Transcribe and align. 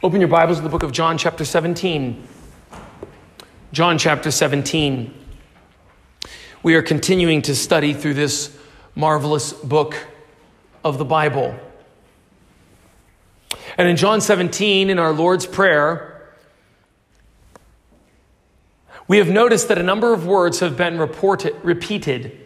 Open 0.00 0.20
your 0.20 0.28
Bibles 0.28 0.58
to 0.58 0.62
the 0.62 0.68
book 0.68 0.84
of 0.84 0.92
John, 0.92 1.18
chapter 1.18 1.44
17. 1.44 2.24
John, 3.72 3.98
chapter 3.98 4.30
17. 4.30 5.12
We 6.62 6.76
are 6.76 6.82
continuing 6.82 7.42
to 7.42 7.56
study 7.56 7.94
through 7.94 8.14
this 8.14 8.56
marvelous 8.94 9.52
book 9.52 9.96
of 10.84 10.98
the 10.98 11.04
Bible. 11.04 11.52
And 13.76 13.88
in 13.88 13.96
John 13.96 14.20
17, 14.20 14.88
in 14.88 15.00
our 15.00 15.12
Lord's 15.12 15.46
Prayer, 15.46 16.30
we 19.08 19.18
have 19.18 19.28
noticed 19.28 19.66
that 19.66 19.78
a 19.78 19.82
number 19.82 20.12
of 20.12 20.28
words 20.28 20.60
have 20.60 20.76
been 20.76 21.00
reported, 21.00 21.56
repeated, 21.64 22.38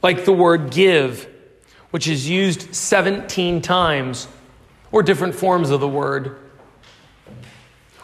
like 0.00 0.24
the 0.24 0.32
word 0.32 0.70
give, 0.70 1.28
which 1.90 2.06
is 2.06 2.28
used 2.28 2.72
17 2.72 3.60
times 3.62 4.28
or 4.94 5.02
different 5.02 5.34
forms 5.34 5.70
of 5.70 5.80
the 5.80 5.88
word. 5.88 6.36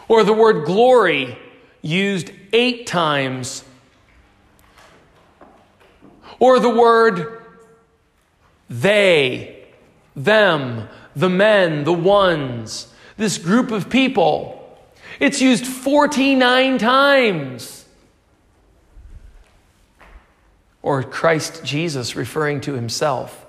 Or 0.09 0.25
the 0.25 0.33
word 0.33 0.65
glory 0.65 1.37
used 1.81 2.31
eight 2.51 2.85
times. 2.85 3.63
Or 6.37 6.59
the 6.59 6.69
word 6.69 7.43
they, 8.69 9.67
them, 10.17 10.89
the 11.15 11.29
men, 11.29 11.85
the 11.85 11.93
ones, 11.93 12.93
this 13.15 13.37
group 13.37 13.71
of 13.71 13.89
people. 13.89 14.77
It's 15.17 15.41
used 15.41 15.65
49 15.65 16.77
times. 16.77 17.85
Or 20.81 21.03
Christ 21.03 21.63
Jesus 21.63 22.17
referring 22.17 22.59
to 22.61 22.73
himself. 22.73 23.40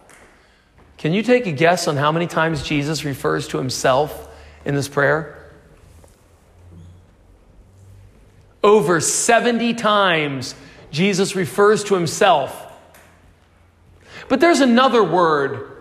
Can 1.03 1.13
you 1.13 1.25
take 1.25 1.49
a 1.49 1.51
guess 1.51 1.89
on 1.89 1.97
how 1.97 2.13
many 2.13 2.29
times 2.29 2.63
Jesus 2.63 3.05
refers 3.05 3.49
to 3.49 3.59
himself 3.59 4.29
in 4.65 4.77
this 4.77 4.87
prayer? 4.87 5.51
Over 8.63 9.01
70 9.01 9.75
times 9.75 10.55
Jesus 10.93 11.35
refers 11.35 11.83
to 11.83 11.97
himself. 11.97 12.73
But 14.29 14.39
there's 14.39 14.61
another 14.61 15.03
word 15.03 15.73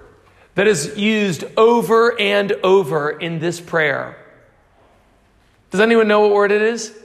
that 0.55 0.66
is 0.66 0.97
used 0.97 1.44
over 1.55 2.19
and 2.19 2.53
over 2.64 3.11
in 3.11 3.38
this 3.38 3.61
prayer. 3.61 4.17
Does 5.69 5.81
anyone 5.81 6.08
know 6.08 6.22
what 6.22 6.31
word 6.31 6.52
it 6.52 6.64
is? 6.64 6.97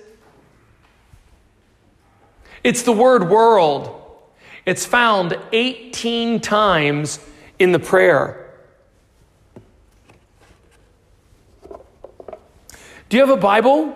It's 2.65 2.81
the 2.81 2.93
word 2.93 3.29
world. 3.29 3.95
It's 4.65 4.87
found 4.87 5.37
18 5.53 6.41
times 6.41 7.21
in 7.59 7.73
the 7.73 7.79
prayer. 7.79 8.43
Do 13.09 13.17
you 13.17 13.21
have 13.27 13.37
a 13.37 13.41
Bible? 13.41 13.95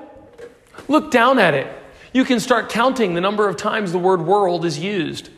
Look 0.89 1.11
down 1.11 1.39
at 1.39 1.55
it. 1.55 1.66
You 2.12 2.25
can 2.25 2.41
start 2.41 2.70
counting 2.70 3.14
the 3.14 3.20
number 3.20 3.48
of 3.48 3.56
times 3.56 3.92
the 3.92 3.98
word 3.98 4.22
world 4.22 4.64
is 4.64 4.78
used. 4.78 5.31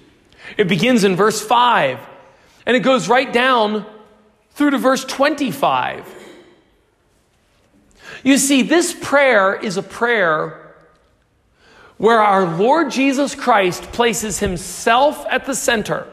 It 0.57 0.69
begins 0.69 1.05
in 1.05 1.17
verse 1.17 1.41
5 1.41 1.99
and 2.67 2.77
it 2.77 2.81
goes 2.81 3.09
right 3.09 3.33
down 3.33 3.87
through 4.53 4.71
to 4.71 4.79
verse 4.79 5.05
25. 5.05 6.15
You 8.25 8.39
see, 8.39 8.63
this 8.63 8.95
prayer 8.95 9.55
is 9.55 9.77
a 9.77 9.83
prayer 9.83 10.75
where 11.97 12.21
our 12.21 12.57
Lord 12.57 12.91
Jesus 12.91 13.35
Christ 13.35 13.85
places 13.93 14.39
himself 14.39 15.25
at 15.31 15.47
the 15.47 15.55
center 15.55 16.07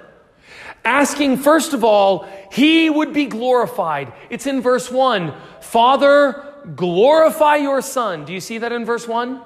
asking, 0.90 1.38
first 1.38 1.74
of 1.74 1.84
all, 1.84 2.28
he 2.52 2.90
would 2.90 3.14
be 3.14 3.28
glorified. 3.28 4.12
It's 4.32 4.48
in 4.48 4.60
verse 4.60 4.90
1. 4.90 5.34
Father, 5.62 6.52
glorify 6.76 7.58
your 7.58 7.82
Son. 7.82 8.26
Do 8.26 8.34
you 8.34 8.40
see 8.40 8.58
that 8.58 8.72
in 8.72 8.86
verse 8.86 9.08
1? 9.08 9.40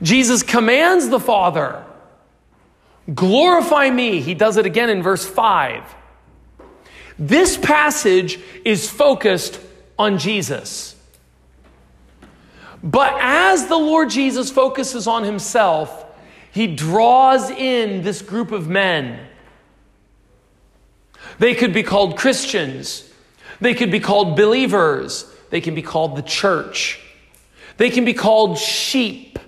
Jesus 0.00 0.42
commands 0.42 1.08
the 1.10 1.20
Father, 1.20 1.84
glorify 3.14 3.90
me. 3.90 4.20
He 4.20 4.34
does 4.34 4.56
it 4.56 4.64
again 4.64 4.88
in 4.88 5.02
verse 5.02 5.26
5. 5.26 5.84
This 7.18 7.58
passage 7.58 8.40
is 8.64 8.88
focused 8.88 9.60
on 9.98 10.18
Jesus. 10.18 10.96
But 12.82 13.14
as 13.18 13.66
the 13.66 13.76
Lord 13.76 14.08
Jesus 14.08 14.50
focuses 14.50 15.06
on 15.06 15.24
himself, 15.24 16.06
he 16.52 16.66
draws 16.66 17.50
in 17.50 18.02
this 18.02 18.22
group 18.22 18.52
of 18.52 18.68
men. 18.68 19.27
They 21.38 21.54
could 21.54 21.72
be 21.72 21.82
called 21.82 22.16
Christians. 22.16 23.08
They 23.60 23.74
could 23.74 23.90
be 23.90 24.00
called 24.00 24.36
believers. 24.36 25.30
They 25.50 25.60
can 25.60 25.74
be 25.74 25.82
called 25.82 26.16
the 26.16 26.22
church. 26.22 27.00
They 27.76 27.90
can 27.90 28.04
be 28.04 28.14
called 28.14 28.58
sheep. 28.58 29.38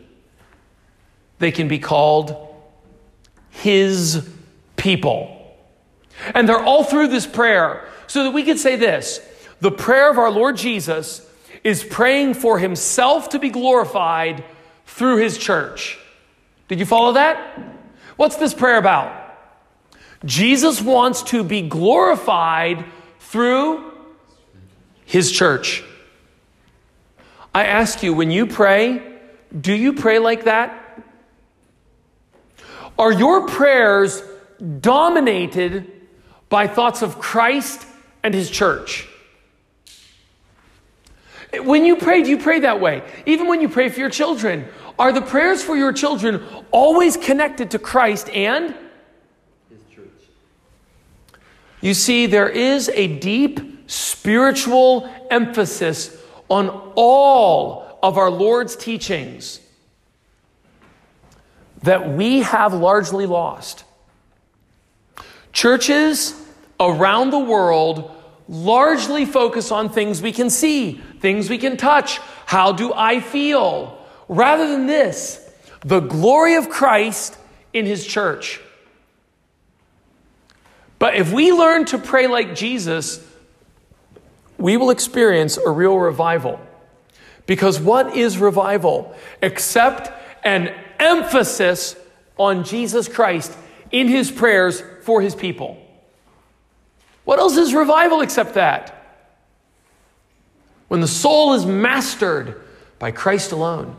They 1.39 1.51
can 1.51 1.69
be 1.69 1.79
called 1.79 2.37
his 3.51 4.29
people. 4.77 5.37
And 6.35 6.49
they're 6.49 6.63
all 6.63 6.85
through 6.85 7.09
this 7.09 7.27
prayer 7.27 7.89
so 8.07 8.25
that 8.25 8.33
we 8.33 8.43
could 8.43 8.59
say 8.59 8.77
this 8.77 9.21
the 9.61 9.71
prayer 9.71 10.11
of 10.11 10.19
our 10.19 10.31
Lord 10.31 10.57
Jesus 10.57 11.27
is 11.63 11.85
praying 11.85 12.35
for 12.35 12.59
himself 12.59 13.31
to 13.31 13.39
be 13.39 13.51
glorified 13.51 14.45
through 14.87 15.17
his 15.17 15.37
church. 15.37 15.99
Did 16.69 16.79
you 16.79 16.87
follow 16.87 17.13
that? 17.13 17.59
What's 18.17 18.37
this 18.37 18.55
prayer 18.55 18.79
about? 18.79 19.20
Jesus 20.25 20.81
wants 20.81 21.23
to 21.25 21.43
be 21.43 21.63
glorified 21.63 22.85
through 23.21 23.93
his 25.07 25.33
church. 25.33 25.83
I 27.55 27.65
ask 27.67 28.03
you, 28.03 28.15
when 28.15 28.31
you 28.31 28.47
pray, 28.47 29.03
do 29.59 29.73
you 29.73 29.95
pray 29.95 30.19
like 30.19 30.45
that? 30.45 30.77
Are 32.99 33.13
your 33.13 33.47
prayers 33.47 34.23
dominated 34.81 35.91
by 36.49 36.67
thoughts 36.67 37.03
of 37.03 37.19
Christ 37.19 37.87
and 38.23 38.35
his 38.35 38.51
church? 38.51 39.09
When 41.55 41.85
you 41.85 41.97
pray, 41.97 42.23
do 42.23 42.31
you 42.31 42.39
pray 42.39 42.61
that 42.61 42.81
way? 42.81 43.03
Even 43.27 43.49
when 43.49 43.61
you 43.61 43.69
pray 43.69 43.89
for 43.89 43.99
your 43.99 44.11
children, 44.11 44.69
are 44.99 45.13
the 45.13 45.23
prayers 45.23 45.63
for 45.63 45.77
your 45.77 45.93
children 45.93 46.45
always 46.71 47.17
connected 47.17 47.71
to 47.73 47.79
Christ 47.79 48.29
and? 48.29 48.75
You 51.81 51.95
see, 51.95 52.27
there 52.27 52.49
is 52.49 52.89
a 52.91 53.07
deep 53.19 53.91
spiritual 53.91 55.11
emphasis 55.31 56.17
on 56.49 56.69
all 56.95 57.99
of 58.03 58.19
our 58.19 58.31
Lord's 58.31 58.77
teachings 58.77 59.61
that 61.83 62.11
we 62.11 62.41
have 62.41 62.75
largely 62.75 63.27
lost. 63.27 63.85
Churches 65.53 66.35
around 66.79 67.31
the 67.31 67.39
world 67.39 68.11
largely 68.49 69.25
focus 69.25 69.71
on 69.71 69.89
things 69.89 70.21
we 70.21 70.33
can 70.33 70.51
see, 70.51 71.01
things 71.21 71.49
we 71.49 71.57
can 71.57 71.77
touch. 71.77 72.19
How 72.47 72.73
do 72.73 72.93
I 72.93 73.21
feel? 73.21 74.01
rather 74.31 74.69
than 74.69 74.87
this, 74.87 75.51
the 75.81 76.01
glory 76.01 76.55
of 76.55 76.71
Christ 76.71 77.37
in 77.73 77.85
his 77.85 78.07
church. 78.07 78.61
But 81.01 81.15
if 81.15 81.33
we 81.33 81.51
learn 81.51 81.87
to 81.87 81.99
pray 81.99 82.29
like 82.29 82.55
Jesus, 82.55 83.27
we 84.59 84.77
will 84.77 84.91
experience 84.91 85.57
a 85.57 85.71
real 85.71 85.99
revival. 85.99 86.61
Because 87.47 87.81
what 87.81 88.15
is 88.15 88.37
revival 88.37 89.17
except 89.43 90.13
an 90.45 90.73
emphasis 91.01 91.97
on 92.37 92.65
Jesus 92.65 93.09
Christ 93.09 93.57
in 93.91 94.09
his 94.09 94.31
prayers 94.31 94.83
for 95.03 95.23
his 95.23 95.35
people? 95.35 95.83
What 97.25 97.39
else 97.39 97.57
is 97.57 97.73
revival 97.73 98.21
except 98.21 98.55
that? 98.55 99.25
When 100.89 101.01
the 101.01 101.09
soul 101.09 101.55
is 101.55 101.65
mastered 101.65 102.61
by 102.99 103.11
Christ 103.11 103.53
alone. 103.53 103.97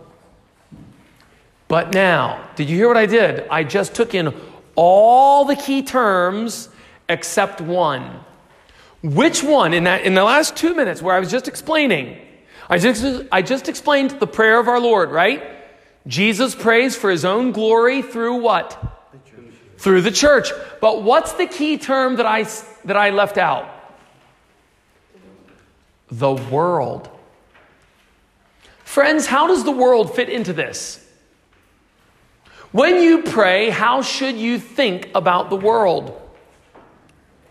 But 1.67 1.93
now, 1.93 2.47
did 2.55 2.69
you 2.69 2.77
hear 2.77 2.87
what 2.87 2.97
I 2.97 3.07
did? 3.07 3.47
I 3.49 3.63
just 3.63 3.95
took 3.95 4.13
in 4.13 4.35
all 4.75 5.45
the 5.45 5.55
key 5.55 5.81
terms 5.81 6.69
except 7.11 7.61
one. 7.61 8.21
Which 9.03 9.43
one? 9.43 9.73
In, 9.73 9.83
that, 9.85 10.03
in 10.03 10.13
the 10.13 10.23
last 10.23 10.55
two 10.55 10.73
minutes 10.73 11.01
where 11.01 11.15
I 11.15 11.19
was 11.19 11.29
just 11.29 11.47
explaining, 11.47 12.19
I 12.69 12.77
just, 12.77 13.27
I 13.31 13.41
just 13.41 13.67
explained 13.67 14.11
the 14.11 14.27
prayer 14.27 14.59
of 14.59 14.67
our 14.67 14.79
Lord, 14.79 15.11
right? 15.11 15.43
Jesus 16.07 16.55
prays 16.55 16.95
for 16.95 17.11
his 17.11 17.25
own 17.25 17.51
glory 17.51 18.01
through 18.01 18.35
what? 18.35 18.69
The 19.11 19.17
through 19.77 20.01
the 20.01 20.11
church. 20.11 20.51
But 20.79 21.03
what's 21.03 21.33
the 21.33 21.47
key 21.47 21.77
term 21.77 22.15
that 22.15 22.25
I, 22.25 22.43
that 22.85 22.97
I 22.97 23.09
left 23.09 23.37
out? 23.37 23.69
The 26.09 26.33
world. 26.33 27.09
Friends, 28.83 29.25
how 29.25 29.47
does 29.47 29.63
the 29.63 29.71
world 29.71 30.15
fit 30.15 30.29
into 30.29 30.53
this? 30.53 30.97
When 32.71 33.01
you 33.01 33.23
pray, 33.23 33.69
how 33.69 34.01
should 34.01 34.35
you 34.35 34.59
think 34.59 35.09
about 35.13 35.49
the 35.49 35.55
world? 35.57 36.17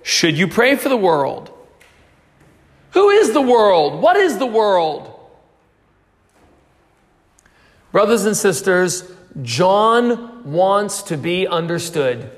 Should 0.02 0.37
you 0.37 0.49
pray 0.49 0.76
for 0.76 0.88
the 0.88 0.97
world? 0.97 1.50
Who 2.93 3.11
is 3.11 3.32
the 3.32 3.41
world? 3.41 4.02
What 4.02 4.17
is 4.17 4.38
the 4.38 4.47
world? 4.47 5.17
Brothers 7.93 8.25
and 8.25 8.37
sisters, 8.37 9.11
John 9.43 10.50
wants 10.50 11.02
to 11.05 11.17
be 11.17 11.47
understood. 11.47 12.31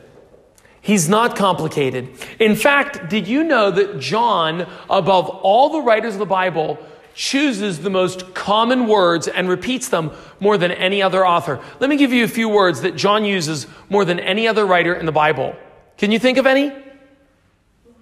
He's 0.80 1.08
not 1.08 1.36
complicated. 1.36 2.10
In 2.40 2.56
fact, 2.56 3.08
did 3.08 3.28
you 3.28 3.44
know 3.44 3.70
that 3.70 4.00
John, 4.00 4.66
above 4.90 5.28
all 5.28 5.70
the 5.70 5.80
writers 5.80 6.14
of 6.14 6.18
the 6.18 6.26
Bible, 6.26 6.78
chooses 7.14 7.80
the 7.80 7.90
most 7.90 8.34
common 8.34 8.88
words 8.88 9.28
and 9.28 9.48
repeats 9.48 9.88
them 9.88 10.10
more 10.40 10.58
than 10.58 10.72
any 10.72 11.00
other 11.00 11.26
author? 11.26 11.60
Let 11.78 11.88
me 11.88 11.96
give 11.96 12.12
you 12.12 12.24
a 12.24 12.28
few 12.28 12.48
words 12.48 12.80
that 12.80 12.96
John 12.96 13.24
uses 13.24 13.66
more 13.88 14.04
than 14.04 14.18
any 14.18 14.48
other 14.48 14.66
writer 14.66 14.94
in 14.94 15.06
the 15.06 15.12
Bible. 15.12 15.54
Can 15.98 16.10
you 16.10 16.18
think 16.18 16.36
of 16.38 16.46
any? 16.46 16.72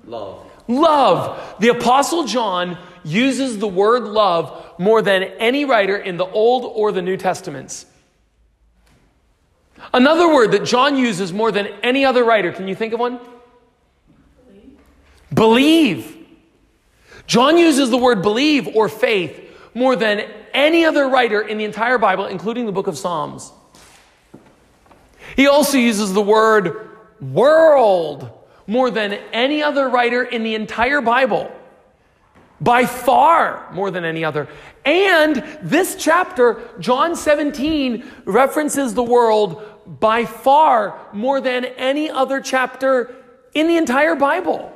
Love. 0.04 0.50
Love. 0.68 1.56
The 1.60 1.68
Apostle 1.68 2.24
John 2.24 2.78
uses 3.04 3.58
the 3.58 3.68
word 3.68 4.04
love 4.04 4.74
more 4.78 5.02
than 5.02 5.22
any 5.22 5.64
writer 5.64 5.96
in 5.96 6.16
the 6.16 6.26
Old 6.26 6.64
or 6.64 6.92
the 6.92 7.02
New 7.02 7.16
Testaments. 7.16 7.86
Another 9.92 10.28
word 10.28 10.52
that 10.52 10.64
John 10.64 10.96
uses 10.96 11.32
more 11.32 11.50
than 11.50 11.66
any 11.82 12.04
other 12.04 12.22
writer, 12.22 12.52
can 12.52 12.68
you 12.68 12.74
think 12.74 12.92
of 12.92 13.00
one? 13.00 13.18
Believe. 15.32 15.94
believe. 15.94 16.16
John 17.26 17.56
uses 17.56 17.90
the 17.90 17.96
word 17.96 18.22
believe 18.22 18.68
or 18.74 18.88
faith 18.88 19.40
more 19.74 19.96
than 19.96 20.28
any 20.52 20.84
other 20.84 21.08
writer 21.08 21.40
in 21.40 21.58
the 21.58 21.64
entire 21.64 21.98
Bible, 21.98 22.26
including 22.26 22.66
the 22.66 22.72
book 22.72 22.86
of 22.86 22.98
Psalms. 22.98 23.52
He 25.36 25.46
also 25.46 25.78
uses 25.78 26.12
the 26.12 26.22
word 26.22 26.90
world 27.20 28.39
more 28.66 28.90
than 28.90 29.12
any 29.32 29.62
other 29.62 29.88
writer 29.88 30.22
in 30.22 30.42
the 30.42 30.54
entire 30.54 31.00
Bible. 31.00 31.50
By 32.60 32.84
far 32.84 33.66
more 33.72 33.90
than 33.90 34.04
any 34.04 34.24
other. 34.24 34.46
And 34.84 35.36
this 35.62 35.96
chapter, 35.98 36.62
John 36.78 37.16
17, 37.16 38.04
references 38.26 38.94
the 38.94 39.02
world 39.02 39.62
by 39.86 40.24
far 40.24 40.98
more 41.12 41.40
than 41.40 41.64
any 41.64 42.10
other 42.10 42.40
chapter 42.40 43.14
in 43.54 43.66
the 43.66 43.76
entire 43.76 44.14
Bible. 44.14 44.72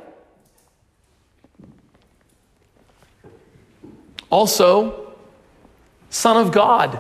Also, 4.31 5.15
Son 6.11 6.37
of 6.37 6.53
God. 6.53 6.99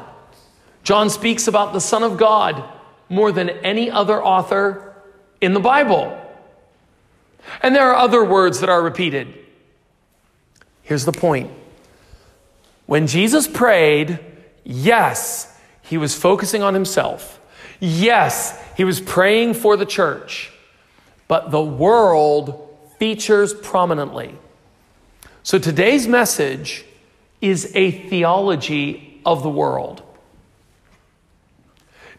John 0.83 1.09
speaks 1.09 1.49
about 1.49 1.73
the 1.73 1.81
Son 1.81 2.03
of 2.03 2.17
God 2.17 2.63
more 3.09 3.33
than 3.33 3.49
any 3.49 3.91
other 3.91 4.23
author 4.23 4.95
in 5.41 5.53
the 5.55 5.61
Bible. 5.61 6.21
And 7.63 7.75
there 7.75 7.91
are 7.91 7.97
other 7.97 8.25
words 8.25 8.61
that 8.61 8.69
are 8.69 8.83
repeated. 8.83 9.33
Here's 10.83 11.05
the 11.05 11.13
point. 11.13 11.51
When 12.87 13.07
Jesus 13.07 13.47
prayed, 13.47 14.19
yes, 14.65 15.59
he 15.83 15.97
was 15.97 16.15
focusing 16.15 16.63
on 16.63 16.75
himself. 16.75 17.41
Yes, 17.81 18.59
he 18.77 18.85
was 18.85 19.01
praying 19.01 19.55
for 19.55 19.77
the 19.77 19.87
church, 19.87 20.53
but 21.29 21.51
the 21.51 21.63
world 21.63 22.77
features 22.99 23.53
prominently. 23.53 24.35
So 25.43 25.59
today's 25.59 26.07
message 26.07 26.85
is 27.41 27.71
a 27.75 27.91
theology 27.91 29.21
of 29.27 29.43
the 29.43 29.51
world. 29.51 30.03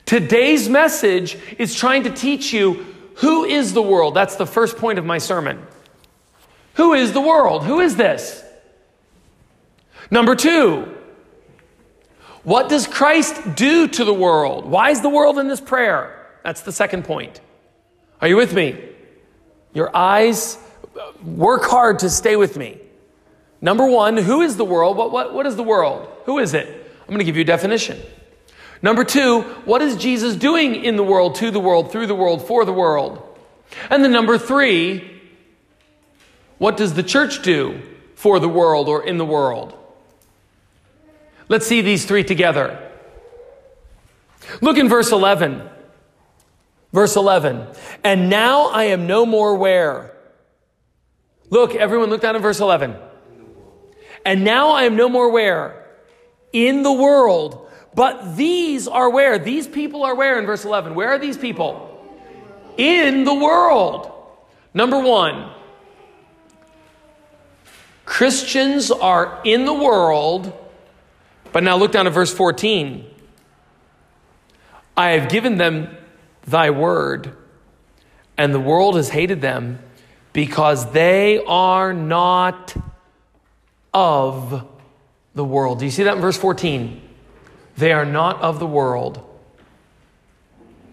Today's 0.05 0.69
message 0.69 1.35
is 1.57 1.73
trying 1.73 2.03
to 2.03 2.11
teach 2.11 2.53
you 2.53 2.94
who 3.15 3.45
is 3.45 3.73
the 3.73 3.81
world. 3.81 4.13
That's 4.13 4.35
the 4.35 4.45
first 4.45 4.77
point 4.77 4.99
of 4.99 5.05
my 5.05 5.17
sermon. 5.17 5.65
Who 6.75 6.93
is 6.93 7.13
the 7.13 7.21
world? 7.21 7.63
Who 7.63 7.79
is 7.79 7.95
this? 7.95 8.43
Number 10.11 10.35
two, 10.35 10.93
what 12.43 12.69
does 12.69 12.85
Christ 12.85 13.55
do 13.55 13.87
to 13.87 14.05
the 14.05 14.13
world? 14.13 14.65
Why 14.65 14.91
is 14.91 15.01
the 15.01 15.09
world 15.09 15.39
in 15.39 15.47
this 15.47 15.61
prayer? 15.61 16.29
That's 16.43 16.61
the 16.61 16.71
second 16.71 17.05
point. 17.05 17.41
Are 18.21 18.27
you 18.27 18.35
with 18.35 18.53
me? 18.53 18.77
Your 19.73 19.95
eyes, 19.95 20.57
work 21.23 21.63
hard 21.63 21.99
to 21.99 22.09
stay 22.09 22.35
with 22.35 22.55
me. 22.55 22.79
Number 23.61 23.85
one, 23.87 24.17
who 24.17 24.41
is 24.41 24.57
the 24.57 24.65
world? 24.65 24.95
What, 24.95 25.11
what, 25.11 25.33
what 25.33 25.45
is 25.45 25.55
the 25.55 25.63
world? 25.63 26.07
Who 26.25 26.39
is 26.39 26.53
it? 26.53 26.67
I'm 27.01 27.07
going 27.07 27.19
to 27.19 27.25
give 27.25 27.35
you 27.35 27.41
a 27.41 27.45
definition. 27.45 27.99
Number 28.81 29.03
two, 29.03 29.41
what 29.65 29.81
is 29.81 29.95
Jesus 29.95 30.35
doing 30.35 30.75
in 30.75 30.95
the 30.95 31.03
world, 31.03 31.35
to 31.35 31.51
the 31.51 31.59
world, 31.59 31.91
through 31.91 32.07
the 32.07 32.15
world, 32.15 32.45
for 32.45 32.65
the 32.65 32.73
world? 32.73 33.21
And 33.89 34.03
then 34.03 34.11
number 34.11 34.37
three, 34.37 35.21
what 36.57 36.77
does 36.77 36.93
the 36.93 37.03
church 37.03 37.41
do 37.41 37.81
for 38.15 38.39
the 38.39 38.49
world 38.49 38.87
or 38.87 39.03
in 39.05 39.17
the 39.17 39.25
world? 39.25 39.77
Let's 41.47 41.67
see 41.67 41.81
these 41.81 42.05
three 42.05 42.23
together. 42.23 42.81
Look 44.61 44.77
in 44.77 44.89
verse 44.89 45.11
11. 45.11 45.67
Verse 46.91 47.15
11. 47.15 47.67
And 48.03 48.29
now 48.29 48.67
I 48.67 48.85
am 48.85 49.07
no 49.07 49.25
more 49.25 49.55
where? 49.55 50.15
Look, 51.49 51.75
everyone 51.75 52.09
look 52.09 52.21
down 52.21 52.35
at 52.35 52.41
verse 52.41 52.59
11. 52.59 52.95
And 54.25 54.43
now 54.43 54.69
I 54.69 54.83
am 54.83 54.95
no 54.95 55.07
more 55.07 55.29
where? 55.29 55.85
In 56.51 56.83
the 56.83 56.91
world. 56.91 57.64
But 57.95 58.35
these 58.35 58.87
are 58.87 59.09
where? 59.09 59.39
These 59.39 59.67
people 59.67 60.03
are 60.03 60.15
where 60.15 60.37
in 60.37 60.45
verse 60.45 60.65
11? 60.65 60.95
Where 60.95 61.09
are 61.09 61.17
these 61.17 61.37
people? 61.37 61.91
In 62.77 63.23
the 63.23 63.33
world. 63.33 64.11
Number 64.73 64.99
one, 64.99 65.49
Christians 68.03 68.91
are 68.91 69.41
in 69.45 69.65
the 69.65 69.73
world 69.73 70.53
but 71.55 71.63
now 71.63 71.77
look 71.77 71.93
down 71.93 72.05
at 72.05 72.11
verse 72.11 72.33
14. 72.33 73.05
I 74.97 75.11
have 75.11 75.29
given 75.29 75.55
them 75.55 75.87
thy 76.45 76.69
word, 76.69 77.33
and 78.37 78.53
the 78.53 78.59
world 78.59 78.97
has 78.97 79.07
hated 79.07 79.39
them 79.39 79.79
because 80.33 80.91
they 80.91 81.41
are 81.45 81.93
not 81.93 82.75
of 83.93 84.67
the 85.33 85.45
world. 85.45 85.79
Do 85.79 85.85
you 85.85 85.91
see 85.91 86.03
that 86.03 86.15
in 86.15 86.21
verse 86.21 86.37
14? 86.37 87.01
They 87.77 87.91
are 87.91 88.05
not 88.05 88.41
of 88.41 88.59
the 88.59 88.67
world. 88.67 89.21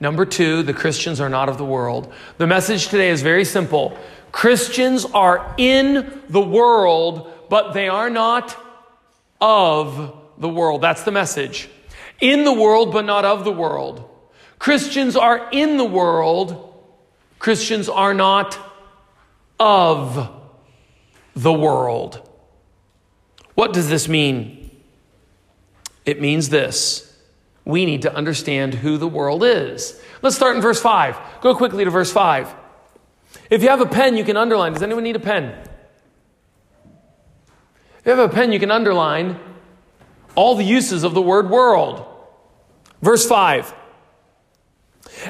Number 0.01 0.27
two, 0.27 0.65
the 0.65 0.75
Christians 0.75 1.21
are 1.21 1.29
not 1.29 1.49
of 1.49 1.59
the 1.59 1.65
world. 1.65 2.13
The 2.39 2.47
message 2.47 2.89
today 2.89 3.11
is 3.11 3.23
very 3.23 3.45
simple 3.45 3.97
Christians 4.33 5.05
are 5.05 5.55
in 5.59 6.23
the 6.29 6.41
world, 6.41 7.31
but 7.51 7.73
they 7.73 7.89
are 7.89 8.11
not 8.11 8.57
of 9.41 10.17
the 10.39 10.49
world. 10.49 10.81
That's 10.81 11.03
the 11.03 11.13
message. 11.13 11.69
In 12.21 12.45
the 12.45 12.53
world, 12.53 12.93
but 12.93 13.05
not 13.05 13.25
of 13.25 13.45
the 13.45 13.53
world. 13.53 14.09
Christians 14.59 15.17
are 15.17 15.49
in 15.53 15.77
the 15.77 15.85
world. 15.85 16.73
Christians 17.39 17.89
are 17.89 18.15
not 18.15 18.59
of 19.61 20.31
the 21.35 21.53
world. 21.53 22.29
What 23.55 23.73
does 23.73 23.89
this 23.89 24.09
mean? 24.09 24.62
It 26.05 26.21
means 26.21 26.49
this. 26.49 27.09
We 27.65 27.87
need 27.87 28.03
to 28.03 28.15
understand 28.15 28.75
who 28.75 28.99
the 28.99 29.07
world 29.07 29.45
is. 29.45 30.01
Let's 30.21 30.37
start 30.37 30.57
in 30.57 30.63
verse 30.63 30.81
5. 30.81 31.17
Go 31.41 31.55
quickly 31.55 31.85
to 31.85 31.91
verse 31.91 32.13
5. 32.13 32.55
If 33.51 33.63
you 33.63 33.69
have 33.69 33.81
a 33.81 33.87
pen, 33.87 34.17
you 34.17 34.25
can 34.25 34.37
underline. 34.37 34.73
Does 34.73 34.83
anyone 34.83 35.05
need 35.05 35.17
a 35.17 35.21
pen? 35.21 35.57
If 37.99 38.07
you 38.07 38.11
have 38.11 38.31
a 38.31 38.35
pen, 38.35 38.53
you 38.53 38.59
can 38.59 38.71
underline 38.71 39.39
all 40.35 40.57
the 40.57 40.65
uses 40.65 41.05
of 41.05 41.15
the 41.15 41.23
word 41.23 41.51
world. 41.51 42.05
Verse 43.01 43.27
5 43.27 43.73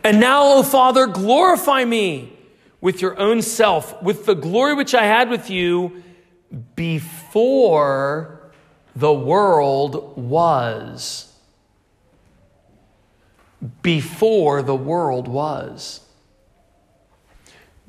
And 0.05 0.21
now, 0.21 0.55
O 0.55 0.63
Father, 0.63 1.07
glorify 1.07 1.85
me 1.85 2.33
with 2.81 3.03
your 3.03 3.19
own 3.19 3.43
self, 3.43 4.03
with 4.03 4.25
the 4.25 4.35
glory 4.35 4.75
which 4.75 4.95
I 4.95 5.05
had 5.05 5.29
with 5.29 5.51
you 5.51 6.03
before 6.75 8.42
the 8.95 9.13
world 9.13 10.17
was. 10.17 11.33
Before 13.83 14.63
the 14.63 14.75
world 14.75 15.29
was. 15.29 16.01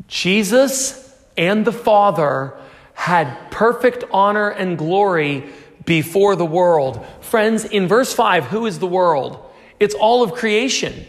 Jesus 0.08 1.18
and 1.38 1.66
the 1.66 1.72
Father 1.72 2.56
had 2.94 3.52
perfect 3.52 4.04
honor 4.12 4.50
and 4.50 4.78
glory 4.78 5.46
before 5.86 6.36
the 6.36 6.46
world. 6.46 7.06
Friends, 7.22 7.66
in 7.66 7.88
verse 7.88 8.14
5, 8.14 8.46
who 8.46 8.66
is 8.66 8.80
the 8.80 8.88
world? 8.88 9.44
It's 9.80 9.96
all 9.96 10.24
of 10.24 10.34
creation. 10.34 11.06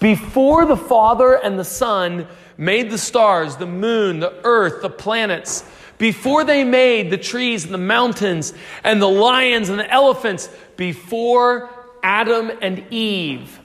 Before 0.00 0.66
the 0.66 0.76
Father 0.76 1.34
and 1.34 1.58
the 1.58 1.64
Son 1.64 2.26
made 2.58 2.90
the 2.90 2.98
stars, 2.98 3.56
the 3.56 3.66
moon, 3.66 4.20
the 4.20 4.34
earth, 4.44 4.82
the 4.82 4.90
planets, 4.90 5.64
before 5.98 6.44
they 6.44 6.64
made 6.64 7.10
the 7.10 7.16
trees 7.16 7.64
and 7.64 7.72
the 7.72 7.78
mountains 7.78 8.52
and 8.84 9.00
the 9.00 9.08
lions 9.08 9.68
and 9.68 9.78
the 9.78 9.90
elephants, 9.90 10.48
before 10.76 11.70
Adam 12.02 12.50
and 12.60 12.84
Eve, 12.92 13.60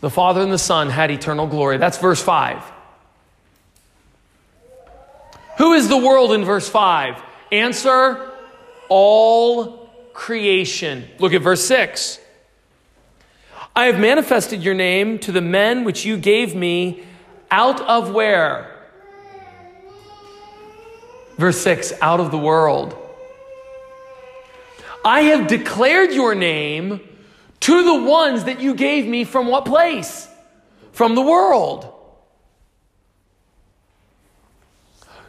the 0.00 0.10
Father 0.10 0.40
and 0.40 0.52
the 0.52 0.58
Son 0.58 0.90
had 0.90 1.10
eternal 1.10 1.46
glory. 1.46 1.78
That's 1.78 1.98
verse 1.98 2.22
5. 2.22 2.62
Who 5.58 5.74
is 5.74 5.88
the 5.88 5.96
world 5.96 6.32
in 6.32 6.44
verse 6.44 6.68
5? 6.68 7.22
Answer 7.52 8.30
all 8.88 9.88
creation. 10.12 11.08
Look 11.18 11.32
at 11.32 11.42
verse 11.42 11.64
6. 11.64 12.18
I 13.76 13.86
have 13.86 13.98
manifested 13.98 14.62
your 14.62 14.74
name 14.74 15.18
to 15.20 15.32
the 15.32 15.40
men 15.40 15.84
which 15.84 16.04
you 16.04 16.16
gave 16.16 16.54
me 16.54 17.04
out 17.50 17.80
of 17.80 18.12
where? 18.12 18.73
Verse 21.36 21.60
6 21.60 21.92
out 22.00 22.20
of 22.20 22.30
the 22.30 22.38
world. 22.38 22.96
I 25.04 25.22
have 25.22 25.46
declared 25.46 26.12
your 26.12 26.34
name 26.34 27.00
to 27.60 27.84
the 27.84 28.02
ones 28.04 28.44
that 28.44 28.60
you 28.60 28.74
gave 28.74 29.06
me 29.06 29.24
from 29.24 29.46
what 29.48 29.64
place? 29.64 30.28
From 30.92 31.14
the 31.14 31.22
world. 31.22 31.90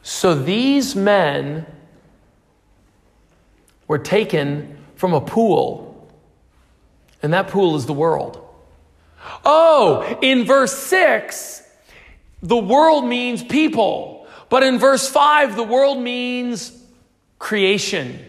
So 0.01 0.35
these 0.35 0.95
men 0.95 1.65
were 3.87 3.97
taken 3.97 4.77
from 4.95 5.13
a 5.13 5.21
pool, 5.21 6.09
and 7.23 7.33
that 7.33 7.47
pool 7.47 7.75
is 7.75 7.85
the 7.85 7.93
world. 7.93 8.41
Oh, 9.43 10.19
in 10.21 10.45
verse 10.45 10.77
6, 10.77 11.63
the 12.43 12.57
world 12.57 13.05
means 13.05 13.43
people, 13.43 14.14
but 14.55 14.63
in 14.63 14.79
verse 14.79 15.05
5, 15.09 15.57
the 15.57 15.65
world 15.65 15.99
means 15.99 16.71
creation. 17.39 18.23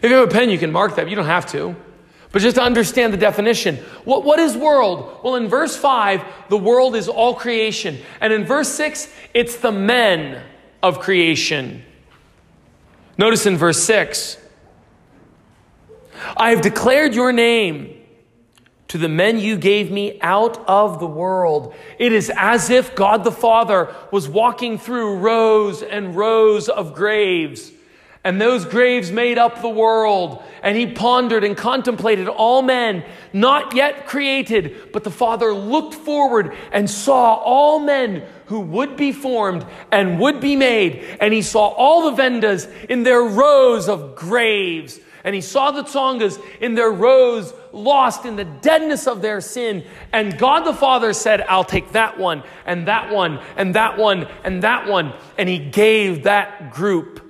If 0.00 0.04
you 0.04 0.14
have 0.14 0.26
a 0.26 0.32
pen, 0.32 0.48
you 0.48 0.56
can 0.56 0.72
mark 0.72 0.96
that. 0.96 1.06
You 1.06 1.16
don't 1.16 1.26
have 1.26 1.44
to. 1.48 1.76
But 2.32 2.40
just 2.40 2.56
to 2.56 2.62
understand 2.62 3.12
the 3.12 3.18
definition. 3.18 3.76
What, 4.06 4.24
what 4.24 4.38
is 4.38 4.56
world? 4.56 5.20
Well, 5.22 5.34
in 5.34 5.48
verse 5.48 5.76
5, 5.76 6.48
the 6.48 6.56
world 6.56 6.96
is 6.96 7.08
all 7.08 7.34
creation. 7.34 7.98
And 8.22 8.32
in 8.32 8.46
verse 8.46 8.70
6, 8.70 9.12
it's 9.34 9.56
the 9.56 9.70
men 9.70 10.42
of 10.82 10.98
creation. 10.98 11.84
Notice 13.18 13.44
in 13.44 13.58
verse 13.58 13.82
6 13.82 14.38
I 16.38 16.48
have 16.52 16.62
declared 16.62 17.14
your 17.14 17.34
name 17.34 17.93
to 18.88 18.98
the 18.98 19.08
men 19.08 19.38
you 19.38 19.56
gave 19.56 19.90
me 19.90 20.18
out 20.20 20.58
of 20.68 21.00
the 21.00 21.06
world. 21.06 21.74
It 21.98 22.12
is 22.12 22.30
as 22.36 22.70
if 22.70 22.94
God 22.94 23.24
the 23.24 23.32
Father 23.32 23.94
was 24.10 24.28
walking 24.28 24.78
through 24.78 25.18
rows 25.18 25.82
and 25.82 26.14
rows 26.14 26.68
of 26.68 26.94
graves. 26.94 27.72
And 28.24 28.40
those 28.40 28.64
graves 28.64 29.12
made 29.12 29.36
up 29.36 29.60
the 29.60 29.68
world. 29.68 30.42
And 30.62 30.78
he 30.78 30.86
pondered 30.86 31.44
and 31.44 31.54
contemplated 31.54 32.26
all 32.26 32.62
men, 32.62 33.04
not 33.34 33.74
yet 33.74 34.06
created, 34.06 34.92
but 34.92 35.04
the 35.04 35.10
Father 35.10 35.52
looked 35.52 35.94
forward 35.94 36.56
and 36.72 36.88
saw 36.88 37.34
all 37.34 37.78
men 37.78 38.22
who 38.46 38.60
would 38.60 38.96
be 38.96 39.12
formed 39.12 39.66
and 39.92 40.18
would 40.18 40.40
be 40.40 40.56
made. 40.56 41.04
And 41.20 41.34
he 41.34 41.42
saw 41.42 41.68
all 41.68 42.10
the 42.10 42.22
Vendas 42.22 42.66
in 42.86 43.02
their 43.02 43.22
rows 43.22 43.90
of 43.90 44.16
graves. 44.16 44.98
And 45.22 45.34
he 45.34 45.40
saw 45.40 45.70
the 45.70 45.82
Tsongas 45.82 46.38
in 46.60 46.74
their 46.74 46.90
rows, 46.90 47.52
lost 47.72 48.26
in 48.26 48.36
the 48.36 48.44
deadness 48.44 49.06
of 49.06 49.22
their 49.22 49.40
sin. 49.40 49.84
And 50.12 50.38
God 50.38 50.64
the 50.64 50.74
Father 50.74 51.14
said, 51.14 51.42
I'll 51.42 51.64
take 51.64 51.92
that 51.92 52.18
one, 52.18 52.42
and 52.66 52.88
that 52.88 53.10
one, 53.10 53.40
and 53.56 53.74
that 53.74 53.96
one, 53.96 54.28
and 54.44 54.62
that 54.62 54.86
one. 54.86 55.14
And 55.38 55.48
he 55.48 55.58
gave 55.58 56.24
that 56.24 56.72
group 56.72 57.23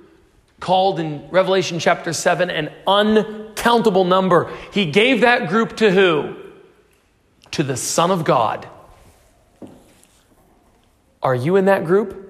called 0.59 0.99
in 0.99 1.29
Revelation 1.29 1.79
chapter 1.79 2.13
7 2.13 2.49
an 2.49 2.71
uncountable 2.87 4.05
number. 4.05 4.51
He 4.71 4.85
gave 4.85 5.21
that 5.21 5.49
group 5.49 5.77
to 5.77 5.91
who? 5.91 6.35
To 7.51 7.63
the 7.63 7.77
Son 7.77 8.11
of 8.11 8.23
God. 8.23 8.67
Are 11.21 11.35
you 11.35 11.55
in 11.55 11.65
that 11.65 11.85
group? 11.85 12.21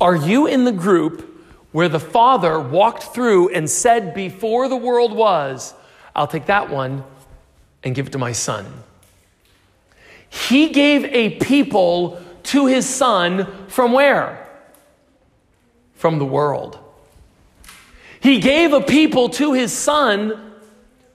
Are 0.00 0.14
you 0.14 0.46
in 0.46 0.64
the 0.64 0.72
group 0.72 1.24
where 1.72 1.88
the 1.88 2.00
Father 2.00 2.60
walked 2.60 3.04
through 3.04 3.48
and 3.50 3.68
said 3.68 4.14
before 4.14 4.68
the 4.68 4.76
world 4.76 5.12
was, 5.12 5.74
I'll 6.14 6.26
take 6.26 6.46
that 6.46 6.70
one 6.70 7.04
and 7.82 7.94
give 7.94 8.08
it 8.08 8.12
to 8.12 8.18
my 8.18 8.32
Son? 8.32 8.66
He 10.28 10.68
gave 10.68 11.04
a 11.04 11.30
people 11.38 12.22
to 12.44 12.66
his 12.66 12.88
Son 12.88 13.46
from 13.68 13.92
where? 13.92 14.47
From 15.98 16.18
the 16.18 16.24
world. 16.24 16.78
He 18.20 18.38
gave 18.38 18.72
a 18.72 18.80
people 18.80 19.28
to 19.30 19.52
his 19.52 19.72
son 19.72 20.52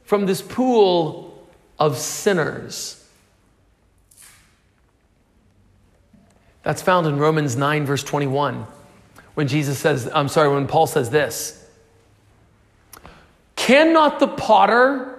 from 0.03 0.25
this 0.25 0.41
pool 0.41 1.47
of 1.79 1.97
sinners. 1.97 2.99
That's 6.63 6.81
found 6.81 7.07
in 7.07 7.17
Romans 7.17 7.55
9, 7.55 7.85
verse 7.85 8.03
21, 8.03 8.65
when 9.33 9.47
Jesus 9.47 9.79
says, 9.79 10.09
I'm 10.13 10.27
sorry, 10.27 10.53
when 10.53 10.67
Paul 10.67 10.87
says 10.87 11.09
this 11.09 11.65
Cannot 13.55 14.19
the 14.19 14.27
potter 14.27 15.17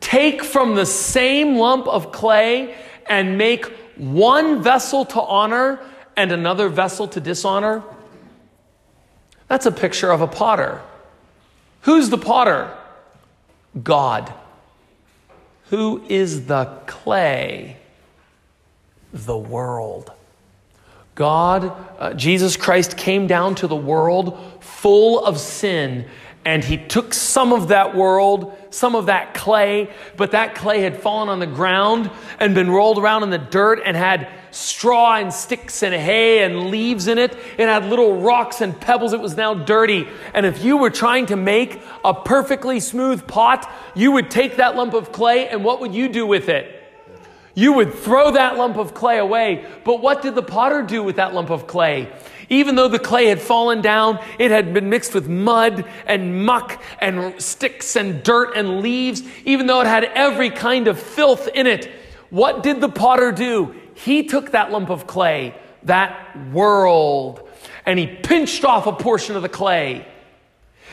take 0.00 0.44
from 0.44 0.74
the 0.74 0.86
same 0.86 1.56
lump 1.56 1.88
of 1.88 2.12
clay 2.12 2.74
and 3.06 3.38
make 3.38 3.64
one 3.96 4.62
vessel 4.62 5.06
to 5.06 5.20
honor 5.20 5.80
and 6.14 6.30
another 6.30 6.68
vessel 6.68 7.08
to 7.08 7.20
dishonor? 7.20 7.82
That's 9.48 9.66
a 9.66 9.72
picture 9.72 10.10
of 10.10 10.20
a 10.20 10.26
potter. 10.26 10.82
Who's 11.82 12.10
the 12.10 12.18
potter? 12.18 12.76
God. 13.82 14.32
Who 15.70 16.02
is 16.08 16.46
the 16.46 16.66
clay? 16.86 17.78
The 19.12 19.36
world. 19.36 20.12
God, 21.14 21.72
uh, 21.98 22.14
Jesus 22.14 22.56
Christ 22.56 22.96
came 22.96 23.26
down 23.26 23.56
to 23.56 23.66
the 23.66 23.76
world 23.76 24.38
full 24.60 25.24
of 25.24 25.40
sin 25.40 26.06
and 26.48 26.64
he 26.64 26.78
took 26.78 27.12
some 27.12 27.52
of 27.52 27.68
that 27.68 27.94
world, 27.94 28.56
some 28.70 28.94
of 28.94 29.04
that 29.04 29.34
clay, 29.34 29.90
but 30.16 30.30
that 30.30 30.54
clay 30.54 30.80
had 30.80 30.96
fallen 30.96 31.28
on 31.28 31.40
the 31.40 31.46
ground 31.46 32.10
and 32.40 32.54
been 32.54 32.70
rolled 32.70 32.98
around 32.98 33.22
in 33.22 33.28
the 33.28 33.36
dirt 33.36 33.82
and 33.84 33.94
had 33.94 34.30
straw 34.50 35.16
and 35.16 35.30
sticks 35.30 35.82
and 35.82 35.94
hay 35.94 36.42
and 36.42 36.70
leaves 36.70 37.06
in 37.06 37.18
it. 37.18 37.36
It 37.58 37.68
had 37.68 37.84
little 37.84 38.22
rocks 38.22 38.62
and 38.62 38.80
pebbles. 38.80 39.12
It 39.12 39.20
was 39.20 39.36
now 39.36 39.52
dirty. 39.52 40.08
And 40.32 40.46
if 40.46 40.64
you 40.64 40.78
were 40.78 40.88
trying 40.88 41.26
to 41.26 41.36
make 41.36 41.82
a 42.02 42.14
perfectly 42.14 42.80
smooth 42.80 43.26
pot, 43.26 43.70
you 43.94 44.12
would 44.12 44.30
take 44.30 44.56
that 44.56 44.74
lump 44.74 44.94
of 44.94 45.12
clay 45.12 45.50
and 45.50 45.62
what 45.62 45.82
would 45.82 45.94
you 45.94 46.08
do 46.08 46.26
with 46.26 46.48
it? 46.48 46.82
You 47.54 47.74
would 47.74 47.92
throw 47.92 48.30
that 48.30 48.56
lump 48.56 48.78
of 48.78 48.94
clay 48.94 49.18
away. 49.18 49.66
But 49.84 50.00
what 50.00 50.22
did 50.22 50.34
the 50.34 50.42
potter 50.42 50.80
do 50.80 51.02
with 51.02 51.16
that 51.16 51.34
lump 51.34 51.50
of 51.50 51.66
clay? 51.66 52.10
Even 52.48 52.76
though 52.76 52.88
the 52.88 52.98
clay 52.98 53.26
had 53.26 53.40
fallen 53.40 53.82
down, 53.82 54.18
it 54.38 54.50
had 54.50 54.72
been 54.72 54.88
mixed 54.88 55.14
with 55.14 55.28
mud 55.28 55.84
and 56.06 56.44
muck 56.46 56.82
and 56.98 57.40
sticks 57.40 57.94
and 57.94 58.22
dirt 58.22 58.56
and 58.56 58.80
leaves, 58.80 59.22
even 59.44 59.66
though 59.66 59.80
it 59.80 59.86
had 59.86 60.04
every 60.04 60.50
kind 60.50 60.88
of 60.88 60.98
filth 60.98 61.48
in 61.54 61.66
it. 61.66 61.90
What 62.30 62.62
did 62.62 62.80
the 62.80 62.88
potter 62.88 63.32
do? 63.32 63.74
He 63.94 64.24
took 64.24 64.52
that 64.52 64.70
lump 64.70 64.90
of 64.90 65.06
clay, 65.06 65.54
that 65.82 66.50
world, 66.52 67.48
and 67.84 67.98
he 67.98 68.06
pinched 68.06 68.64
off 68.64 68.86
a 68.86 68.92
portion 68.92 69.36
of 69.36 69.42
the 69.42 69.48
clay. 69.48 70.06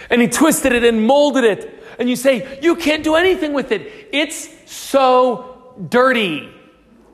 And 0.10 0.22
he 0.22 0.28
twisted 0.28 0.74
it 0.74 0.84
and 0.84 1.06
molded 1.06 1.44
it. 1.44 1.84
And 2.00 2.10
you 2.10 2.16
say, 2.16 2.60
You 2.62 2.76
can't 2.76 3.04
do 3.04 3.16
anything 3.16 3.54
with 3.54 3.72
it. 3.72 4.10
It's 4.12 4.50
so 4.70 5.74
dirty. 5.90 6.50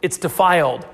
It's 0.02 0.18
defiled. 0.18 0.86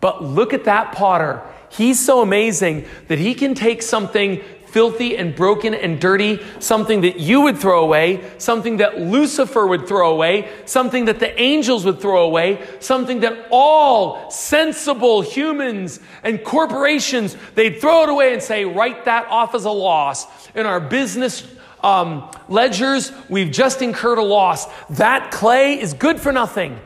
But 0.00 0.22
look 0.22 0.52
at 0.52 0.64
that 0.64 0.92
potter. 0.92 1.42
He's 1.70 2.04
so 2.04 2.22
amazing 2.22 2.86
that 3.08 3.18
he 3.18 3.34
can 3.34 3.54
take 3.54 3.82
something 3.82 4.42
filthy 4.66 5.16
and 5.16 5.34
broken 5.34 5.72
and 5.72 5.98
dirty, 5.98 6.38
something 6.58 7.00
that 7.00 7.18
you 7.18 7.40
would 7.40 7.56
throw 7.56 7.82
away, 7.82 8.22
something 8.36 8.76
that 8.76 9.00
Lucifer 9.00 9.66
would 9.66 9.88
throw 9.88 10.10
away, 10.10 10.50
something 10.66 11.06
that 11.06 11.18
the 11.18 11.40
angels 11.40 11.86
would 11.86 11.98
throw 11.98 12.24
away, 12.24 12.62
something 12.78 13.20
that 13.20 13.48
all 13.50 14.30
sensible 14.30 15.22
humans 15.22 15.98
and 16.22 16.44
corporations, 16.44 17.38
they'd 17.54 17.80
throw 17.80 18.02
it 18.02 18.10
away 18.10 18.34
and 18.34 18.42
say, 18.42 18.66
write 18.66 19.06
that 19.06 19.26
off 19.28 19.54
as 19.54 19.64
a 19.64 19.70
loss. 19.70 20.26
In 20.54 20.66
our 20.66 20.80
business 20.80 21.46
um, 21.82 22.30
ledgers, 22.48 23.12
we've 23.30 23.50
just 23.50 23.80
incurred 23.80 24.18
a 24.18 24.22
loss. 24.22 24.66
That 24.98 25.30
clay 25.30 25.80
is 25.80 25.94
good 25.94 26.20
for 26.20 26.32
nothing. 26.32 26.78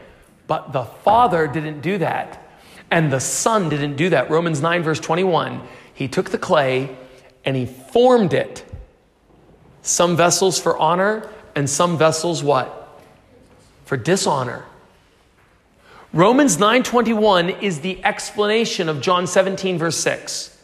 But 0.46 0.72
the 0.72 0.84
Father 0.84 1.46
didn't 1.46 1.80
do 1.80 1.98
that. 1.98 2.49
And 2.90 3.12
the 3.12 3.20
Son 3.20 3.68
didn't 3.68 3.96
do 3.96 4.10
that. 4.10 4.30
Romans 4.30 4.60
9, 4.60 4.82
verse 4.82 5.00
21. 5.00 5.60
He 5.94 6.08
took 6.08 6.30
the 6.30 6.38
clay 6.38 6.96
and 7.44 7.56
he 7.56 7.66
formed 7.66 8.32
it. 8.32 8.64
Some 9.82 10.16
vessels 10.16 10.60
for 10.60 10.76
honor 10.76 11.28
and 11.54 11.68
some 11.68 11.98
vessels 11.98 12.42
what? 12.42 13.00
For 13.84 13.96
dishonor. 13.96 14.64
Romans 16.12 16.56
9:21 16.56 17.62
is 17.62 17.80
the 17.80 18.04
explanation 18.04 18.88
of 18.88 19.00
John 19.00 19.28
17 19.28 19.78
verse 19.78 19.96
6. 19.96 20.58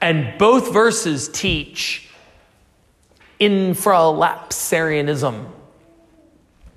And 0.00 0.36
both 0.38 0.72
verses 0.72 1.28
teach 1.28 2.08
infralapsarianism 3.40 5.46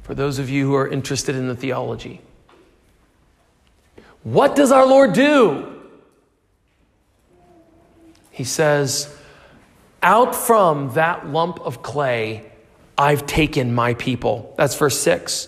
for 0.03 0.13
those 0.13 0.37
of 0.39 0.49
you 0.49 0.67
who 0.67 0.75
are 0.75 0.87
interested 0.87 1.35
in 1.35 1.47
the 1.47 1.55
theology. 1.55 2.21
What 4.29 4.55
does 4.55 4.71
our 4.71 4.85
Lord 4.85 5.13
do? 5.13 5.65
He 8.29 8.43
says, 8.43 9.11
Out 10.03 10.35
from 10.35 10.93
that 10.93 11.25
lump 11.25 11.59
of 11.61 11.81
clay, 11.81 12.51
I've 12.95 13.25
taken 13.25 13.73
my 13.73 13.95
people. 13.95 14.53
That's 14.55 14.75
verse 14.75 14.99
6. 14.99 15.47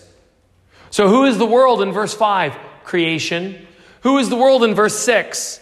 So, 0.90 1.08
who 1.08 1.26
is 1.26 1.38
the 1.38 1.46
world 1.46 1.80
in 1.80 1.92
verse 1.92 2.12
5? 2.12 2.56
Creation. 2.82 3.68
Who 4.00 4.18
is 4.18 4.28
the 4.28 4.36
world 4.36 4.64
in 4.64 4.74
verse 4.74 4.98
6? 4.98 5.60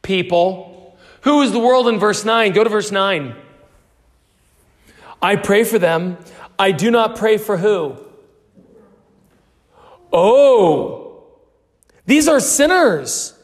People. 0.00 0.96
Who 1.22 1.42
is 1.42 1.52
the 1.52 1.58
world 1.58 1.86
in 1.86 1.98
verse 1.98 2.24
9? 2.24 2.52
Go 2.54 2.64
to 2.64 2.70
verse 2.70 2.90
9. 2.90 3.36
I 5.20 5.36
pray 5.36 5.64
for 5.64 5.78
them. 5.78 6.16
I 6.58 6.72
do 6.72 6.90
not 6.90 7.16
pray 7.16 7.36
for 7.36 7.58
who? 7.58 8.02
Oh, 10.10 10.97
these 12.08 12.26
are 12.26 12.40
sinners. 12.40 13.34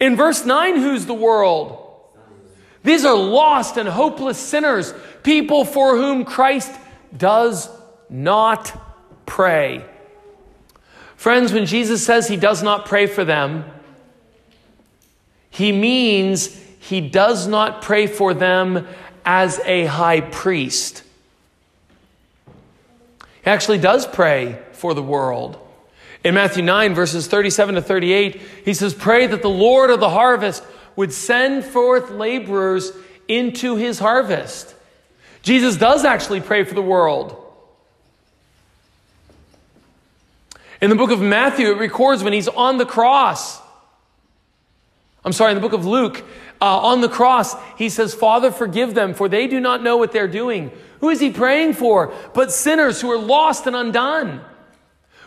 In 0.00 0.16
verse 0.16 0.46
9, 0.46 0.76
who's 0.76 1.04
the 1.04 1.12
world? 1.12 1.78
These 2.82 3.04
are 3.04 3.14
lost 3.14 3.76
and 3.76 3.86
hopeless 3.86 4.38
sinners, 4.38 4.94
people 5.22 5.66
for 5.66 5.94
whom 5.94 6.24
Christ 6.24 6.72
does 7.14 7.68
not 8.08 8.72
pray. 9.26 9.84
Friends, 11.16 11.52
when 11.52 11.66
Jesus 11.66 12.02
says 12.02 12.26
he 12.26 12.38
does 12.38 12.62
not 12.62 12.86
pray 12.86 13.06
for 13.06 13.22
them, 13.22 13.66
he 15.50 15.70
means 15.70 16.58
he 16.78 17.02
does 17.02 17.46
not 17.46 17.82
pray 17.82 18.06
for 18.06 18.32
them 18.32 18.88
as 19.26 19.60
a 19.66 19.84
high 19.84 20.22
priest. 20.22 21.02
He 23.44 23.50
actually 23.50 23.76
does 23.76 24.06
pray 24.06 24.58
for 24.72 24.94
the 24.94 25.02
world. 25.02 25.58
In 26.24 26.34
Matthew 26.34 26.62
9, 26.62 26.94
verses 26.94 27.26
37 27.26 27.74
to 27.74 27.82
38, 27.82 28.40
he 28.64 28.72
says, 28.72 28.94
Pray 28.94 29.26
that 29.26 29.42
the 29.42 29.50
Lord 29.50 29.90
of 29.90 30.00
the 30.00 30.08
harvest 30.08 30.64
would 30.96 31.12
send 31.12 31.64
forth 31.64 32.10
laborers 32.10 32.92
into 33.28 33.76
his 33.76 33.98
harvest. 33.98 34.74
Jesus 35.42 35.76
does 35.76 36.04
actually 36.04 36.40
pray 36.40 36.64
for 36.64 36.74
the 36.74 36.82
world. 36.82 37.40
In 40.80 40.88
the 40.88 40.96
book 40.96 41.10
of 41.10 41.20
Matthew, 41.20 41.70
it 41.70 41.78
records 41.78 42.22
when 42.22 42.32
he's 42.32 42.48
on 42.48 42.78
the 42.78 42.86
cross. 42.86 43.60
I'm 45.24 45.32
sorry, 45.32 45.52
in 45.52 45.56
the 45.56 45.60
book 45.60 45.72
of 45.72 45.84
Luke, 45.84 46.22
uh, 46.60 46.78
on 46.78 47.02
the 47.02 47.08
cross, 47.08 47.54
he 47.76 47.90
says, 47.90 48.14
Father, 48.14 48.50
forgive 48.50 48.94
them, 48.94 49.12
for 49.12 49.28
they 49.28 49.46
do 49.46 49.60
not 49.60 49.82
know 49.82 49.98
what 49.98 50.12
they're 50.12 50.28
doing. 50.28 50.70
Who 51.00 51.10
is 51.10 51.20
he 51.20 51.30
praying 51.30 51.74
for? 51.74 52.14
But 52.32 52.50
sinners 52.50 53.00
who 53.00 53.10
are 53.10 53.18
lost 53.18 53.66
and 53.66 53.76
undone. 53.76 54.42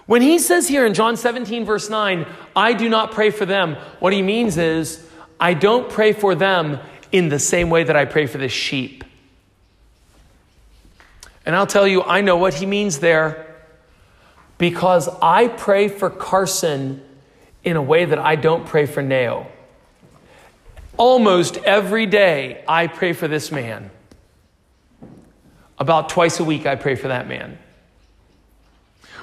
When 0.07 0.21
he 0.21 0.39
says 0.39 0.67
here 0.67 0.85
in 0.85 0.93
John 0.93 1.17
17, 1.17 1.65
verse 1.65 1.89
9, 1.89 2.25
I 2.55 2.73
do 2.73 2.89
not 2.89 3.11
pray 3.11 3.29
for 3.29 3.45
them, 3.45 3.75
what 3.99 4.13
he 4.13 4.21
means 4.21 4.57
is, 4.57 5.05
I 5.39 5.53
don't 5.53 5.89
pray 5.89 6.13
for 6.13 6.33
them 6.33 6.79
in 7.11 7.29
the 7.29 7.39
same 7.39 7.69
way 7.69 7.83
that 7.83 7.95
I 7.95 8.05
pray 8.05 8.25
for 8.25 8.37
the 8.37 8.49
sheep. 8.49 9.03
And 11.45 11.55
I'll 11.55 11.67
tell 11.67 11.87
you, 11.87 12.03
I 12.03 12.21
know 12.21 12.37
what 12.37 12.55
he 12.55 12.65
means 12.65 12.99
there 12.99 13.55
because 14.57 15.07
I 15.21 15.49
pray 15.49 15.87
for 15.87 16.09
Carson 16.09 17.03
in 17.63 17.75
a 17.75 17.81
way 17.81 18.05
that 18.05 18.17
I 18.17 18.35
don't 18.35 18.65
pray 18.65 18.85
for 18.85 19.01
Nao. 19.01 19.47
Almost 20.95 21.57
every 21.57 22.05
day, 22.05 22.63
I 22.67 22.87
pray 22.87 23.13
for 23.13 23.27
this 23.27 23.51
man. 23.51 23.91
About 25.77 26.09
twice 26.09 26.39
a 26.39 26.43
week, 26.43 26.65
I 26.65 26.75
pray 26.75 26.95
for 26.95 27.09
that 27.09 27.27
man. 27.27 27.59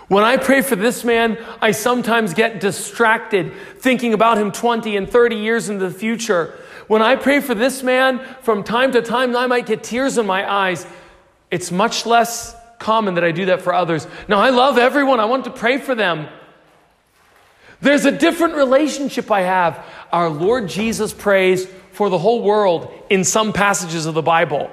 When 0.08 0.22
I 0.22 0.36
pray 0.36 0.60
for 0.60 0.76
this 0.76 1.02
man, 1.02 1.38
I 1.62 1.70
sometimes 1.70 2.34
get 2.34 2.60
distracted 2.60 3.52
thinking 3.78 4.12
about 4.12 4.38
him 4.38 4.52
20 4.52 4.96
and 4.96 5.08
30 5.08 5.36
years 5.36 5.68
into 5.70 5.88
the 5.88 5.94
future. 5.94 6.54
When 6.88 7.00
I 7.00 7.16
pray 7.16 7.40
for 7.40 7.54
this 7.54 7.82
man, 7.82 8.20
from 8.42 8.62
time 8.62 8.92
to 8.92 9.00
time, 9.00 9.34
I 9.34 9.46
might 9.46 9.66
get 9.66 9.82
tears 9.82 10.18
in 10.18 10.26
my 10.26 10.50
eyes. 10.50 10.86
It's 11.50 11.70
much 11.70 12.04
less 12.04 12.54
common 12.78 13.14
that 13.14 13.24
I 13.24 13.32
do 13.32 13.46
that 13.46 13.62
for 13.62 13.72
others. 13.72 14.06
Now, 14.28 14.40
I 14.40 14.50
love 14.50 14.76
everyone, 14.76 15.20
I 15.20 15.24
want 15.24 15.44
to 15.44 15.50
pray 15.50 15.78
for 15.78 15.94
them. 15.94 16.28
There's 17.80 18.04
a 18.04 18.12
different 18.12 18.54
relationship 18.54 19.30
I 19.30 19.42
have. 19.42 19.84
Our 20.12 20.28
Lord 20.28 20.68
Jesus 20.68 21.12
prays 21.12 21.66
for 21.92 22.10
the 22.10 22.18
whole 22.18 22.42
world 22.42 22.92
in 23.08 23.24
some 23.24 23.52
passages 23.52 24.06
of 24.06 24.14
the 24.14 24.22
Bible, 24.22 24.70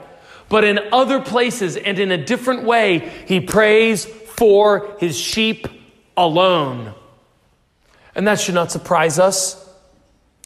but 0.49 0.63
in 0.63 0.79
other 0.91 1.21
places 1.21 1.77
and 1.77 1.99
in 1.99 2.11
a 2.11 2.17
different 2.17 2.63
way, 2.63 3.11
he 3.27 3.39
prays 3.39 4.05
for 4.37 4.95
his 4.99 5.17
sheep 5.17 5.67
alone. 6.15 6.93
And 8.15 8.27
that 8.27 8.39
should 8.39 8.55
not 8.55 8.71
surprise 8.71 9.19
us 9.19 9.57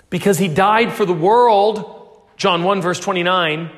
because 0.10 0.38
he 0.38 0.48
died 0.48 0.93
for 0.93 1.06
the 1.06 1.13
world, 1.13 2.19
John 2.38 2.63
1, 2.63 2.82
verse 2.82 3.00
29. 3.00 3.71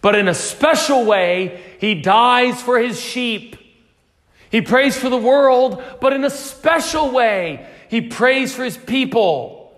But 0.00 0.14
in 0.14 0.28
a 0.28 0.34
special 0.34 1.04
way, 1.04 1.62
he 1.80 2.00
dies 2.00 2.62
for 2.62 2.78
his 2.78 3.00
sheep. 3.00 3.56
He 4.50 4.62
prays 4.62 4.96
for 4.96 5.10
the 5.10 5.18
world, 5.18 5.82
but 6.00 6.12
in 6.12 6.24
a 6.24 6.30
special 6.30 7.10
way, 7.10 7.68
he 7.90 8.00
prays 8.00 8.54
for 8.54 8.64
his 8.64 8.76
people. 8.76 9.72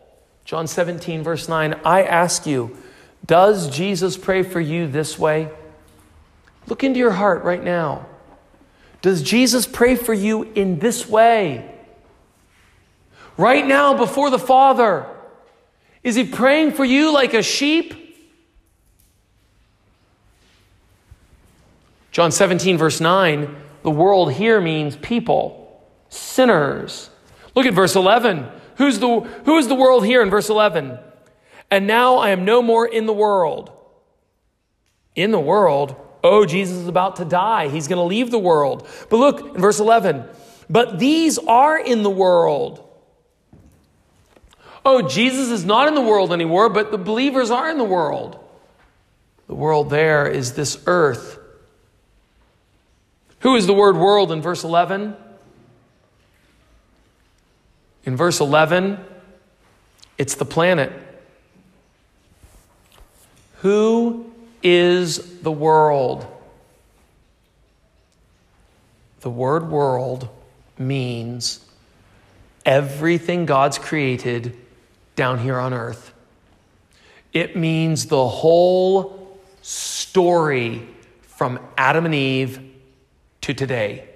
John 0.44 0.66
17, 0.66 1.22
verse 1.22 1.48
9 1.48 1.80
I 1.84 2.02
ask 2.02 2.46
you, 2.46 2.76
does 3.24 3.70
Jesus 3.70 4.16
pray 4.16 4.42
for 4.42 4.60
you 4.60 4.86
this 4.86 5.18
way? 5.18 5.50
Look 6.66 6.84
into 6.84 6.98
your 6.98 7.10
heart 7.10 7.42
right 7.44 7.62
now. 7.62 8.06
Does 9.02 9.22
Jesus 9.22 9.66
pray 9.66 9.96
for 9.96 10.12
you 10.12 10.42
in 10.54 10.78
this 10.78 11.08
way? 11.08 11.74
Right 13.36 13.66
now, 13.66 13.94
before 13.94 14.28
the 14.28 14.38
Father, 14.38 15.06
is 16.02 16.14
he 16.14 16.24
praying 16.24 16.72
for 16.72 16.84
you 16.84 17.12
like 17.12 17.32
a 17.32 17.42
sheep? 17.42 17.94
John 22.12 22.32
17, 22.32 22.76
verse 22.76 23.00
9, 23.00 23.56
the 23.82 23.90
world 23.90 24.32
here 24.32 24.60
means 24.60 24.96
people, 24.96 25.82
sinners. 26.08 27.08
Look 27.54 27.66
at 27.66 27.72
verse 27.72 27.96
11. 27.96 28.46
Who's 28.76 28.98
the, 28.98 29.20
who 29.20 29.58
is 29.58 29.68
the 29.68 29.74
world 29.74 30.04
here 30.04 30.20
in 30.22 30.28
verse 30.28 30.50
11? 30.50 30.98
And 31.70 31.86
now 31.86 32.16
I 32.16 32.30
am 32.30 32.44
no 32.44 32.62
more 32.62 32.86
in 32.86 33.06
the 33.06 33.12
world. 33.12 33.70
In 35.14 35.30
the 35.30 35.40
world? 35.40 35.94
Oh, 36.22 36.44
Jesus 36.44 36.76
is 36.76 36.88
about 36.88 37.16
to 37.16 37.24
die. 37.24 37.68
He's 37.68 37.88
going 37.88 37.98
to 37.98 38.04
leave 38.04 38.30
the 38.30 38.38
world. 38.38 38.86
But 39.08 39.16
look 39.16 39.40
in 39.40 39.60
verse 39.60 39.80
11. 39.80 40.24
But 40.68 40.98
these 40.98 41.38
are 41.38 41.78
in 41.78 42.02
the 42.02 42.10
world. 42.10 42.86
Oh, 44.84 45.02
Jesus 45.02 45.50
is 45.50 45.64
not 45.64 45.88
in 45.88 45.94
the 45.94 46.00
world 46.00 46.32
anymore, 46.32 46.68
but 46.68 46.90
the 46.90 46.98
believers 46.98 47.50
are 47.50 47.70
in 47.70 47.78
the 47.78 47.84
world. 47.84 48.38
The 49.46 49.54
world 49.54 49.90
there 49.90 50.26
is 50.28 50.52
this 50.52 50.82
earth. 50.86 51.38
Who 53.40 53.56
is 53.56 53.66
the 53.66 53.74
word 53.74 53.96
world 53.96 54.32
in 54.32 54.42
verse 54.42 54.64
11? 54.64 55.16
In 58.04 58.16
verse 58.16 58.40
11, 58.40 58.98
it's 60.18 60.34
the 60.34 60.44
planet. 60.44 60.92
Who 63.58 64.29
is 64.62 65.40
the 65.42 65.52
world? 65.52 66.26
The 69.20 69.30
word 69.30 69.70
world 69.70 70.28
means 70.78 71.64
everything 72.64 73.46
God's 73.46 73.78
created 73.78 74.56
down 75.16 75.38
here 75.38 75.58
on 75.58 75.74
earth. 75.74 76.12
It 77.32 77.56
means 77.56 78.06
the 78.06 78.26
whole 78.26 79.38
story 79.62 80.88
from 81.22 81.60
Adam 81.76 82.06
and 82.06 82.14
Eve 82.14 82.60
to 83.42 83.54
today. 83.54 84.08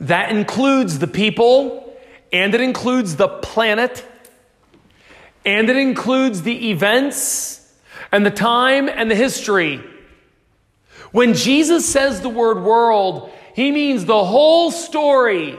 That 0.00 0.30
includes 0.30 0.98
the 0.98 1.06
people 1.06 1.82
and 2.32 2.54
it 2.54 2.60
includes 2.62 3.16
the 3.16 3.28
planet, 3.28 4.06
and 5.44 5.68
it 5.68 5.76
includes 5.76 6.42
the 6.42 6.70
events 6.70 7.61
and 8.12 8.24
the 8.24 8.30
time 8.30 8.88
and 8.88 9.10
the 9.10 9.14
history. 9.14 9.82
When 11.10 11.34
Jesus 11.34 11.90
says 11.90 12.20
the 12.20 12.28
word 12.28 12.62
world, 12.62 13.30
he 13.54 13.72
means 13.72 14.04
the 14.04 14.24
whole 14.24 14.70
story, 14.70 15.58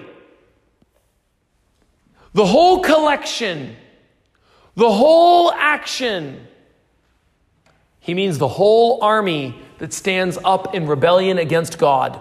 the 2.34 2.46
whole 2.46 2.80
collection, 2.80 3.76
the 4.76 4.92
whole 4.92 5.52
action. 5.52 6.48
He 8.00 8.14
means 8.14 8.38
the 8.38 8.48
whole 8.48 9.04
army 9.04 9.56
that 9.78 9.94
stands 9.94 10.38
up 10.44 10.74
in 10.76 10.88
rebellion 10.88 11.38
against 11.38 11.78
God. 11.78 12.20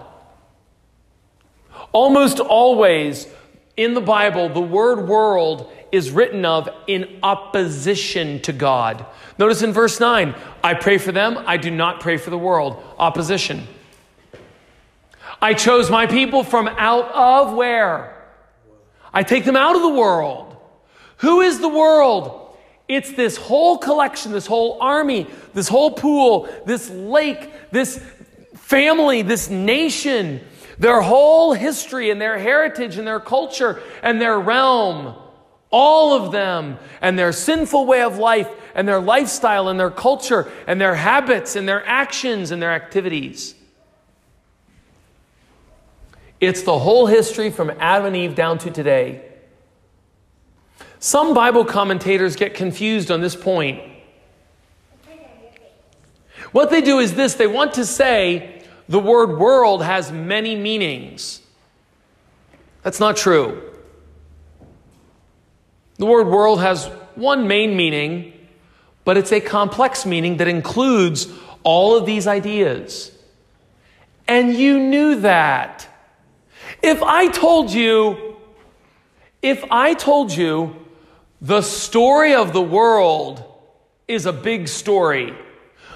Almost 1.91 2.39
always, 2.39 3.27
in 3.75 3.93
the 3.93 4.01
Bible, 4.01 4.49
the 4.49 4.61
word 4.61 5.07
world 5.07 5.71
is 5.91 6.11
written 6.11 6.45
of 6.45 6.69
in 6.87 7.19
opposition 7.23 8.41
to 8.41 8.53
God. 8.53 9.05
Notice 9.37 9.61
in 9.61 9.73
verse 9.73 9.99
9, 9.99 10.35
I 10.63 10.73
pray 10.73 10.97
for 10.97 11.11
them, 11.11 11.37
I 11.45 11.57
do 11.57 11.71
not 11.71 11.99
pray 11.99 12.17
for 12.17 12.29
the 12.29 12.37
world. 12.37 12.83
Opposition. 12.97 13.67
I 15.41 15.53
chose 15.53 15.89
my 15.89 16.07
people 16.07 16.43
from 16.43 16.67
out 16.67 17.11
of 17.11 17.55
where? 17.55 18.15
I 19.13 19.23
take 19.23 19.45
them 19.45 19.55
out 19.55 19.75
of 19.75 19.81
the 19.81 19.89
world. 19.89 20.55
Who 21.17 21.41
is 21.41 21.59
the 21.59 21.69
world? 21.69 22.55
It's 22.87 23.11
this 23.11 23.37
whole 23.37 23.77
collection, 23.77 24.31
this 24.31 24.47
whole 24.47 24.77
army, 24.81 25.27
this 25.53 25.67
whole 25.67 25.91
pool, 25.91 26.47
this 26.65 26.89
lake, 26.89 27.49
this 27.71 28.03
family, 28.55 29.21
this 29.21 29.49
nation, 29.49 30.41
their 30.83 30.99
whole 30.99 31.53
history 31.53 32.09
and 32.09 32.19
their 32.19 32.37
heritage 32.37 32.97
and 32.97 33.07
their 33.07 33.21
culture 33.21 33.81
and 34.01 34.21
their 34.21 34.37
realm. 34.37 35.15
All 35.71 36.13
of 36.13 36.33
them 36.33 36.77
and 37.01 37.17
their 37.17 37.31
sinful 37.31 37.85
way 37.85 38.01
of 38.01 38.17
life 38.17 38.49
and 38.75 38.85
their 38.85 38.99
lifestyle 38.99 39.69
and 39.69 39.79
their 39.79 39.89
culture 39.89 40.51
and 40.67 40.81
their 40.81 40.95
habits 40.95 41.55
and 41.55 41.69
their 41.69 41.87
actions 41.87 42.51
and 42.51 42.61
their 42.61 42.73
activities. 42.73 43.55
It's 46.41 46.63
the 46.63 46.77
whole 46.77 47.07
history 47.07 47.49
from 47.49 47.71
Adam 47.79 48.07
and 48.07 48.15
Eve 48.17 48.35
down 48.35 48.57
to 48.57 48.69
today. 48.69 49.23
Some 50.99 51.33
Bible 51.33 51.63
commentators 51.63 52.35
get 52.35 52.55
confused 52.55 53.09
on 53.09 53.21
this 53.21 53.37
point. 53.37 53.81
What 56.51 56.69
they 56.71 56.81
do 56.81 56.99
is 56.99 57.13
this 57.13 57.35
they 57.35 57.47
want 57.47 57.75
to 57.75 57.85
say 57.85 58.62
the 58.89 58.99
word 58.99 59.37
world 59.37 59.83
has 59.83 60.11
many 60.11 60.55
meanings. 60.55 61.41
That's 62.81 62.99
not 62.99 63.15
true. 63.15 63.61
The 65.97 66.05
word 66.05 66.27
world 66.27 66.59
has 66.59 66.87
one 67.15 67.47
main 67.47 67.77
meaning, 67.77 68.33
but 69.05 69.17
it's 69.17 69.31
a 69.31 69.39
complex 69.39 70.05
meaning 70.05 70.37
that 70.37 70.47
includes 70.47 71.27
all 71.63 71.95
of 71.95 72.05
these 72.05 72.27
ideas. 72.27 73.11
And 74.27 74.53
you 74.53 74.79
knew 74.79 75.21
that. 75.21 75.87
If 76.81 77.01
I 77.01 77.27
told 77.27 77.71
you, 77.71 78.37
if 79.41 79.63
I 79.71 79.93
told 79.93 80.31
you 80.31 80.75
the 81.41 81.61
story 81.61 82.33
of 82.33 82.53
the 82.53 82.61
world 82.61 83.43
is 84.07 84.25
a 84.25 84.33
big 84.33 84.67
story, 84.67 85.33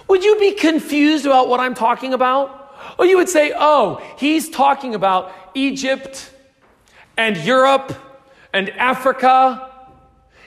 would 0.07 0.23
you 0.23 0.37
be 0.39 0.53
confused 0.53 1.25
about 1.25 1.49
what 1.49 1.59
I'm 1.59 1.73
talking 1.73 2.13
about? 2.13 2.56
Or 2.97 3.05
you 3.05 3.17
would 3.17 3.29
say, 3.29 3.53
oh, 3.55 4.01
he's 4.17 4.49
talking 4.49 4.95
about 4.95 5.33
Egypt 5.53 6.31
and 7.17 7.37
Europe 7.37 7.93
and 8.53 8.69
Africa. 8.71 9.71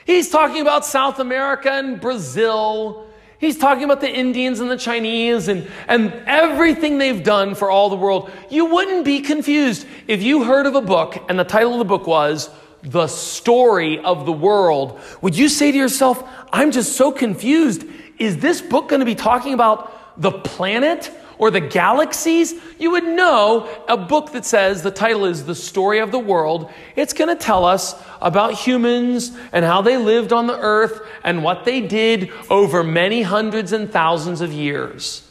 He's 0.05 0.29
talking 0.29 0.61
about 0.61 0.85
South 0.85 1.19
America 1.19 1.71
and 1.71 1.99
Brazil 2.01 3.07
He's 3.41 3.57
talking 3.57 3.83
about 3.83 4.01
the 4.01 4.09
Indians 4.09 4.59
and 4.59 4.69
the 4.69 4.77
Chinese 4.77 5.47
and, 5.47 5.67
and 5.87 6.13
everything 6.27 6.99
they've 6.99 7.23
done 7.23 7.55
for 7.55 7.71
all 7.71 7.89
the 7.89 7.95
world. 7.95 8.29
You 8.51 8.65
wouldn't 8.65 9.03
be 9.03 9.21
confused 9.21 9.87
if 10.07 10.21
you 10.21 10.43
heard 10.43 10.67
of 10.67 10.75
a 10.75 10.81
book 10.81 11.17
and 11.27 11.39
the 11.39 11.43
title 11.43 11.73
of 11.73 11.79
the 11.79 11.85
book 11.85 12.05
was 12.05 12.51
The 12.83 13.07
Story 13.07 13.97
of 13.97 14.27
the 14.27 14.31
World. 14.31 14.99
Would 15.23 15.35
you 15.35 15.49
say 15.49 15.71
to 15.71 15.77
yourself, 15.77 16.23
I'm 16.53 16.69
just 16.69 16.95
so 16.95 17.11
confused. 17.11 17.83
Is 18.19 18.37
this 18.37 18.61
book 18.61 18.89
going 18.89 18.99
to 18.99 19.07
be 19.07 19.15
talking 19.15 19.55
about 19.55 20.21
the 20.21 20.31
planet 20.31 21.11
or 21.41 21.49
the 21.49 21.59
galaxies, 21.59 22.53
you 22.77 22.91
would 22.91 23.03
know 23.03 23.67
a 23.87 23.97
book 23.97 24.31
that 24.31 24.45
says 24.45 24.83
the 24.83 24.91
title 24.91 25.25
is 25.25 25.43
The 25.43 25.55
Story 25.55 25.97
of 25.97 26.11
the 26.11 26.19
World. 26.19 26.71
It's 26.95 27.13
going 27.13 27.35
to 27.35 27.43
tell 27.43 27.65
us 27.65 27.95
about 28.21 28.53
humans 28.53 29.35
and 29.51 29.65
how 29.65 29.81
they 29.81 29.97
lived 29.97 30.31
on 30.31 30.45
the 30.45 30.59
earth 30.59 31.01
and 31.23 31.43
what 31.43 31.65
they 31.65 31.81
did 31.81 32.31
over 32.51 32.83
many 32.83 33.23
hundreds 33.23 33.73
and 33.73 33.91
thousands 33.91 34.41
of 34.41 34.53
years. 34.53 35.27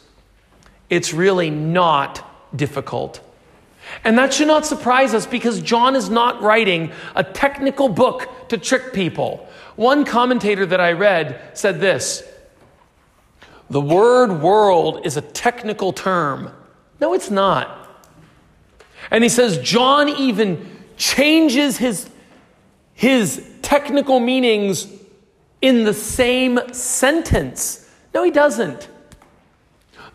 It's 0.89 1.13
really 1.13 1.49
not 1.49 2.29
difficult. 2.53 3.21
And 4.03 4.17
that 4.17 4.33
should 4.33 4.47
not 4.47 4.65
surprise 4.65 5.13
us 5.13 5.25
because 5.25 5.61
John 5.61 5.95
is 5.95 6.09
not 6.09 6.41
writing 6.41 6.91
a 7.15 7.23
technical 7.23 7.87
book 7.87 8.49
to 8.49 8.57
trick 8.57 8.91
people. 8.91 9.47
One 9.77 10.03
commentator 10.03 10.65
that 10.65 10.81
I 10.81 10.91
read 10.91 11.41
said 11.53 11.79
this 11.79 12.21
the 13.71 13.81
word 13.81 14.41
world 14.41 15.05
is 15.05 15.15
a 15.15 15.21
technical 15.21 15.93
term. 15.93 16.51
No, 16.99 17.13
it's 17.13 17.31
not. 17.31 17.77
And 19.09 19.23
he 19.23 19.29
says 19.29 19.59
John 19.59 20.09
even 20.09 20.69
changes 20.97 21.77
his, 21.77 22.09
his 22.93 23.49
technical 23.61 24.19
meanings 24.19 24.91
in 25.61 25.85
the 25.85 25.93
same 25.93 26.59
sentence. 26.73 27.89
No, 28.13 28.23
he 28.23 28.31
doesn't. 28.31 28.89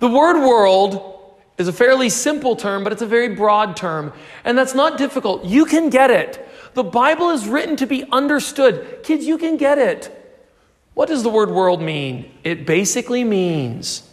The 0.01 0.09
word 0.09 0.47
world 0.47 1.35
is 1.57 1.67
a 1.67 1.73
fairly 1.73 2.11
simple 2.11 2.57
term, 2.57 2.85
but 2.85 2.93
it's 2.93 3.01
a 3.01 3.07
very 3.07 3.35
broad 3.35 3.75
term. 3.75 4.13
And 4.45 4.59
that's 4.59 4.75
not 4.75 4.99
difficult. 4.99 5.47
You 5.47 5.65
can 5.65 5.89
get 5.89 6.11
it. 6.11 6.47
The 6.75 6.85
Bible 6.85 7.31
is 7.31 7.49
written 7.49 7.77
to 7.77 7.87
be 7.87 8.05
understood. 8.13 9.01
Kids, 9.03 9.25
you 9.25 9.39
can 9.39 9.57
get 9.57 9.79
it. 9.79 10.26
What 10.97 11.11
does 11.11 11.23
the 11.23 11.29
word 11.29 11.51
world 11.51 11.83
mean? 11.83 12.33
It 12.43 12.65
basically 12.65 13.23
means 13.23 14.09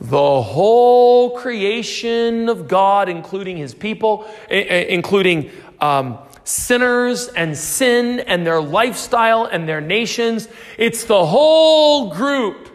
the 0.00 0.40
whole 0.40 1.36
creation 1.36 2.48
of 2.48 2.68
God, 2.68 3.08
including 3.08 3.56
his 3.56 3.74
people, 3.74 4.30
including 4.48 5.50
um, 5.80 6.18
sinners 6.44 7.26
and 7.26 7.58
sin 7.58 8.20
and 8.20 8.46
their 8.46 8.62
lifestyle 8.62 9.46
and 9.46 9.68
their 9.68 9.80
nations. 9.80 10.46
It's 10.78 11.06
the 11.06 11.26
whole 11.26 12.14
group 12.14 12.68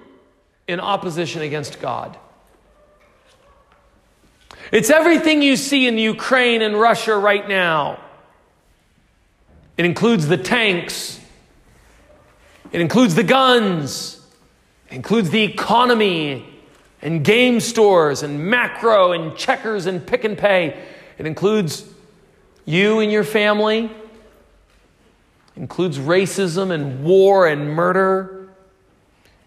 in 0.68 0.82
opposition 0.82 1.42
against 1.42 1.80
God. 1.80 2.18
It's 4.74 4.90
everything 4.90 5.42
you 5.42 5.56
see 5.56 5.88
in 5.88 5.98
Ukraine 5.98 6.62
and 6.62 6.78
Russia 6.78 7.18
right 7.18 7.48
now. 7.48 7.98
It 9.78 9.86
includes 9.86 10.28
the 10.28 10.36
tanks 10.36 11.22
it 12.72 12.82
includes 12.82 13.16
the 13.16 13.24
guns, 13.24 14.22
it 14.90 14.96
includes 14.96 15.30
the 15.30 15.44
economy 15.44 16.46
and 17.02 17.24
game 17.24 17.60
stores 17.60 18.24
and 18.24 18.40
Makro 18.40 19.16
and 19.16 19.36
checkers 19.38 19.86
and 19.86 20.06
Pick 20.06 20.26
n 20.26 20.36
Pay. 20.36 20.78
It 21.18 21.26
includes 21.26 21.86
you 22.66 23.00
and 23.00 23.12
your 23.12 23.24
family. 23.24 23.86
It 23.86 23.92
includes 25.56 25.98
racism 25.98 26.72
and 26.72 27.04
war 27.04 27.48
and 27.48 27.70
murder. 27.70 28.50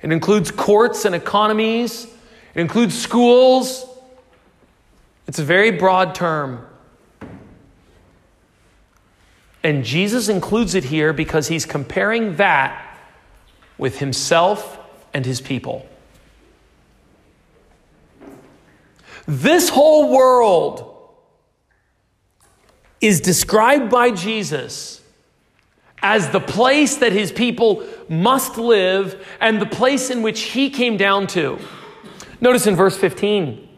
It 0.02 0.12
includes 0.12 0.50
courts 0.50 1.04
and 1.04 1.14
economies. 1.14 2.06
It 2.54 2.60
includes 2.60 3.00
schools. 3.00 3.86
It's 5.26 5.38
a 5.38 5.44
very 5.44 5.70
broad 5.70 6.14
term. 6.14 6.66
And 9.62 9.84
Jesus 9.84 10.28
includes 10.28 10.74
it 10.74 10.84
here 10.84 11.12
because 11.12 11.48
he's 11.48 11.66
comparing 11.66 12.36
that 12.36 12.89
with 13.80 13.98
himself 13.98 14.78
and 15.14 15.24
his 15.24 15.40
people. 15.40 15.86
This 19.26 19.70
whole 19.70 20.12
world 20.14 20.86
is 23.00 23.20
described 23.20 23.90
by 23.90 24.10
Jesus 24.10 25.02
as 26.02 26.28
the 26.28 26.40
place 26.40 26.96
that 26.96 27.12
his 27.12 27.32
people 27.32 27.84
must 28.08 28.58
live 28.58 29.26
and 29.40 29.60
the 29.60 29.66
place 29.66 30.10
in 30.10 30.22
which 30.22 30.42
he 30.42 30.70
came 30.70 30.96
down 30.96 31.26
to. 31.28 31.58
Notice 32.40 32.66
in 32.66 32.76
verse 32.76 32.96
15 32.96 33.68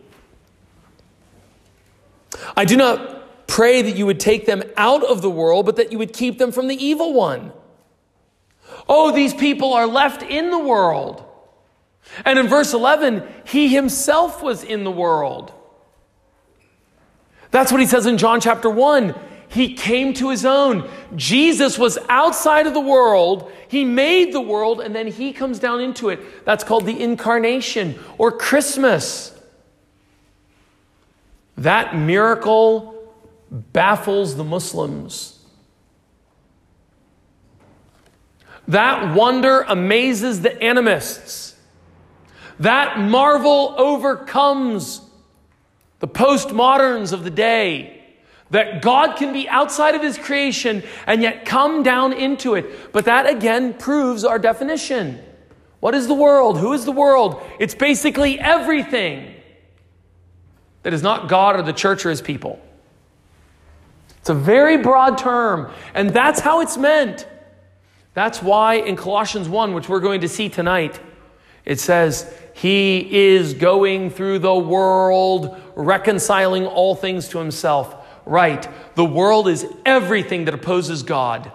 I 2.56 2.64
do 2.64 2.76
not 2.76 3.46
pray 3.46 3.82
that 3.82 3.96
you 3.96 4.06
would 4.06 4.18
take 4.18 4.46
them 4.46 4.62
out 4.76 5.04
of 5.04 5.22
the 5.22 5.30
world, 5.30 5.66
but 5.66 5.76
that 5.76 5.92
you 5.92 5.98
would 5.98 6.12
keep 6.12 6.38
them 6.38 6.50
from 6.50 6.66
the 6.66 6.74
evil 6.74 7.12
one. 7.12 7.52
Oh, 8.88 9.12
these 9.12 9.34
people 9.34 9.72
are 9.72 9.86
left 9.86 10.22
in 10.22 10.50
the 10.50 10.58
world. 10.58 11.24
And 12.24 12.38
in 12.38 12.48
verse 12.48 12.72
11, 12.72 13.22
he 13.44 13.68
himself 13.68 14.42
was 14.42 14.64
in 14.64 14.84
the 14.84 14.90
world. 14.90 15.52
That's 17.50 17.70
what 17.70 17.80
he 17.80 17.86
says 17.86 18.06
in 18.06 18.18
John 18.18 18.40
chapter 18.40 18.68
1. 18.68 19.14
He 19.48 19.74
came 19.74 20.14
to 20.14 20.30
his 20.30 20.46
own. 20.46 20.88
Jesus 21.14 21.78
was 21.78 21.98
outside 22.08 22.66
of 22.66 22.72
the 22.72 22.80
world. 22.80 23.52
He 23.68 23.84
made 23.84 24.32
the 24.32 24.40
world 24.40 24.80
and 24.80 24.94
then 24.94 25.06
he 25.06 25.32
comes 25.32 25.58
down 25.58 25.80
into 25.80 26.08
it. 26.08 26.44
That's 26.46 26.64
called 26.64 26.86
the 26.86 26.98
incarnation 26.98 27.98
or 28.16 28.32
Christmas. 28.32 29.38
That 31.58 31.94
miracle 31.94 33.12
baffles 33.50 34.36
the 34.36 34.44
Muslims. 34.44 35.41
That 38.68 39.14
wonder 39.14 39.62
amazes 39.62 40.40
the 40.40 40.56
animists. 40.62 41.56
That 42.60 42.98
marvel 42.98 43.74
overcomes 43.76 45.00
the 45.98 46.08
postmoderns 46.08 47.12
of 47.12 47.24
the 47.24 47.30
day. 47.30 47.98
That 48.50 48.82
God 48.82 49.16
can 49.16 49.32
be 49.32 49.48
outside 49.48 49.94
of 49.94 50.02
his 50.02 50.18
creation 50.18 50.82
and 51.06 51.22
yet 51.22 51.44
come 51.46 51.82
down 51.82 52.12
into 52.12 52.54
it. 52.54 52.92
But 52.92 53.06
that 53.06 53.26
again 53.26 53.74
proves 53.74 54.24
our 54.24 54.38
definition. 54.38 55.22
What 55.80 55.94
is 55.94 56.06
the 56.06 56.14
world? 56.14 56.58
Who 56.58 56.72
is 56.74 56.84
the 56.84 56.92
world? 56.92 57.42
It's 57.58 57.74
basically 57.74 58.38
everything 58.38 59.34
that 60.82 60.92
is 60.92 61.02
not 61.02 61.28
God 61.28 61.56
or 61.56 61.62
the 61.62 61.72
church 61.72 62.04
or 62.06 62.10
his 62.10 62.20
people. 62.20 62.60
It's 64.18 64.28
a 64.28 64.34
very 64.34 64.76
broad 64.76 65.18
term, 65.18 65.72
and 65.94 66.10
that's 66.10 66.38
how 66.38 66.60
it's 66.60 66.76
meant. 66.76 67.26
That's 68.14 68.42
why 68.42 68.74
in 68.74 68.96
Colossians 68.96 69.48
1, 69.48 69.72
which 69.72 69.88
we're 69.88 70.00
going 70.00 70.20
to 70.20 70.28
see 70.28 70.48
tonight, 70.48 71.00
it 71.64 71.80
says, 71.80 72.32
He 72.54 73.30
is 73.34 73.54
going 73.54 74.10
through 74.10 74.40
the 74.40 74.54
world, 74.54 75.58
reconciling 75.74 76.66
all 76.66 76.94
things 76.94 77.28
to 77.28 77.38
Himself. 77.38 77.96
Right. 78.26 78.68
The 78.94 79.04
world 79.04 79.48
is 79.48 79.66
everything 79.86 80.44
that 80.44 80.54
opposes 80.54 81.02
God. 81.02 81.50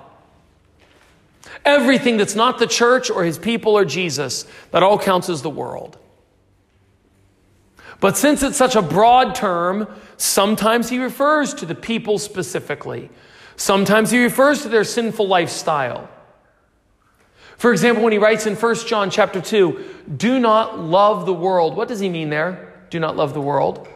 Everything 1.64 2.18
that's 2.18 2.36
not 2.36 2.60
the 2.60 2.68
church 2.68 3.10
or 3.10 3.24
His 3.24 3.38
people 3.38 3.78
or 3.78 3.86
Jesus, 3.86 4.46
that 4.72 4.84
all 4.84 4.98
counts 4.98 5.30
as 5.30 5.42
the 5.42 5.50
world. 5.50 5.98
But 8.00 8.18
since 8.18 8.44
it's 8.44 8.58
such 8.58 8.76
a 8.76 8.82
broad 8.82 9.36
term, 9.36 9.88
sometimes 10.18 10.90
He 10.90 11.00
refers 11.00 11.54
to 11.56 11.66
the 11.66 11.76
people 11.76 12.18
specifically. 12.20 13.10
Sometimes 13.56 14.12
He 14.12 14.24
refers 14.24 14.64
to 14.64 14.70
their 14.70 14.84
sinful 14.84 15.28
lifestyle. 15.28 16.10
For 17.58 17.72
example, 17.72 18.04
when 18.04 18.14
he 18.14 18.20
writes 18.20 18.46
in 18.46 18.56
1 18.56 18.76
John 18.88 19.10
chapter 19.10 19.42
2, 19.42 20.04
do 20.16 20.40
not 20.40 20.80
love 20.80 21.26
the 21.26 21.34
world. 21.34 21.76
What 21.76 21.88
does 21.88 22.00
he 22.00 22.08
mean 22.08 22.30
there? 22.30 22.74
Do 22.90 23.00
not 23.00 23.16
love 23.16 23.34
the 23.34 23.42
world. 23.42 23.88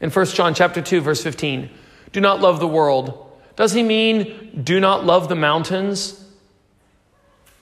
In 0.00 0.10
1 0.10 0.26
John 0.26 0.52
chapter 0.52 0.82
2 0.82 1.00
verse 1.00 1.22
15, 1.22 1.70
do 2.10 2.20
not 2.20 2.40
love 2.40 2.58
the 2.58 2.66
world. 2.66 3.30
Does 3.54 3.72
he 3.72 3.82
mean 3.82 4.62
do 4.64 4.80
not 4.80 5.04
love 5.04 5.28
the 5.28 5.36
mountains? 5.36 6.24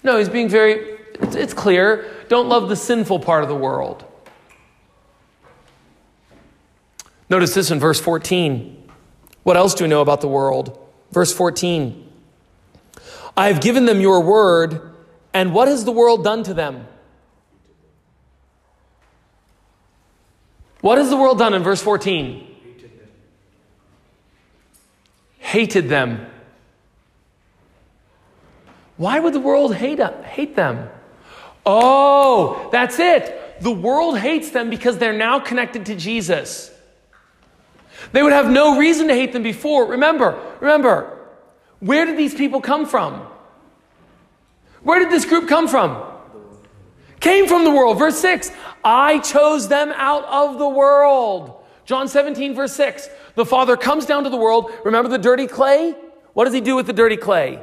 No, 0.02 0.16
he's 0.16 0.30
being 0.30 0.48
very 0.48 0.98
it's, 1.20 1.52
clear, 1.52 2.10
don't 2.28 2.48
love 2.48 2.68
the 2.70 2.76
sinful 2.76 3.20
part 3.20 3.42
of 3.42 3.48
the 3.48 3.54
world. 3.54 4.04
Notice 7.28 7.54
this 7.54 7.70
in 7.70 7.78
verse 7.78 8.00
14. 8.00 8.88
What 9.42 9.56
else 9.56 9.74
do 9.74 9.84
we 9.84 9.88
know 9.88 10.00
about 10.00 10.20
the 10.22 10.28
world? 10.28 10.78
Verse 11.12 11.32
14. 11.32 12.08
I 13.36 13.48
have 13.48 13.60
given 13.60 13.84
them 13.84 14.00
your 14.00 14.20
word 14.20 14.89
and 15.32 15.54
what 15.54 15.68
has 15.68 15.84
the 15.84 15.92
world 15.92 16.24
done 16.24 16.42
to 16.44 16.54
them? 16.54 16.86
What 20.80 20.98
has 20.98 21.10
the 21.10 21.16
world 21.16 21.38
done 21.38 21.54
in 21.54 21.62
verse 21.62 21.82
14? 21.82 22.46
Hated 25.38 25.88
them. 25.88 26.26
Why 28.96 29.18
would 29.18 29.32
the 29.32 29.40
world 29.40 29.74
hate, 29.74 30.00
hate 30.24 30.56
them? 30.56 30.88
Oh, 31.64 32.68
that's 32.72 32.98
it. 32.98 33.60
The 33.60 33.70
world 33.70 34.18
hates 34.18 34.50
them 34.50 34.70
because 34.70 34.98
they're 34.98 35.12
now 35.12 35.38
connected 35.38 35.86
to 35.86 35.96
Jesus. 35.96 36.70
They 38.12 38.22
would 38.22 38.32
have 38.32 38.50
no 38.50 38.78
reason 38.78 39.08
to 39.08 39.14
hate 39.14 39.32
them 39.32 39.42
before. 39.42 39.86
Remember, 39.86 40.38
remember, 40.60 41.18
where 41.80 42.06
did 42.06 42.16
these 42.16 42.34
people 42.34 42.60
come 42.60 42.86
from? 42.86 43.26
Where 44.82 44.98
did 44.98 45.10
this 45.10 45.24
group 45.24 45.48
come 45.48 45.68
from? 45.68 46.02
Came 47.20 47.46
from 47.46 47.64
the 47.64 47.70
world. 47.70 47.98
Verse 47.98 48.18
6 48.18 48.50
I 48.84 49.18
chose 49.18 49.68
them 49.68 49.92
out 49.94 50.24
of 50.24 50.58
the 50.58 50.68
world. 50.68 51.56
John 51.84 52.08
17, 52.08 52.54
verse 52.54 52.72
6. 52.74 53.08
The 53.34 53.44
Father 53.44 53.76
comes 53.76 54.06
down 54.06 54.24
to 54.24 54.30
the 54.30 54.36
world. 54.36 54.70
Remember 54.84 55.08
the 55.08 55.18
dirty 55.18 55.46
clay? 55.46 55.94
What 56.32 56.44
does 56.44 56.54
he 56.54 56.60
do 56.60 56.76
with 56.76 56.86
the 56.86 56.92
dirty 56.92 57.16
clay? 57.16 57.62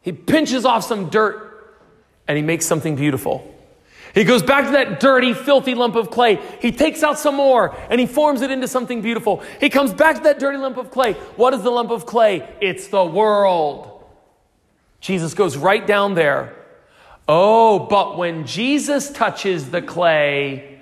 He 0.00 0.12
pinches 0.12 0.64
off 0.64 0.84
some 0.84 1.10
dirt 1.10 1.78
and 2.26 2.36
he 2.36 2.42
makes 2.42 2.64
something 2.64 2.96
beautiful. 2.96 3.52
He 4.14 4.24
goes 4.24 4.42
back 4.42 4.64
to 4.64 4.70
that 4.72 4.98
dirty, 4.98 5.34
filthy 5.34 5.74
lump 5.74 5.94
of 5.94 6.10
clay. 6.10 6.40
He 6.60 6.72
takes 6.72 7.02
out 7.02 7.18
some 7.18 7.34
more 7.34 7.76
and 7.90 8.00
he 8.00 8.06
forms 8.06 8.40
it 8.40 8.50
into 8.50 8.66
something 8.66 9.02
beautiful. 9.02 9.42
He 9.60 9.68
comes 9.68 9.92
back 9.92 10.16
to 10.16 10.22
that 10.22 10.38
dirty 10.38 10.56
lump 10.56 10.78
of 10.78 10.90
clay. 10.90 11.12
What 11.36 11.52
is 11.52 11.62
the 11.62 11.70
lump 11.70 11.90
of 11.90 12.06
clay? 12.06 12.48
It's 12.62 12.88
the 12.88 13.04
world. 13.04 13.95
Jesus 15.06 15.34
goes 15.34 15.56
right 15.56 15.86
down 15.86 16.14
there. 16.14 16.52
Oh, 17.28 17.78
but 17.78 18.18
when 18.18 18.44
Jesus 18.44 19.08
touches 19.08 19.70
the 19.70 19.80
clay, 19.80 20.80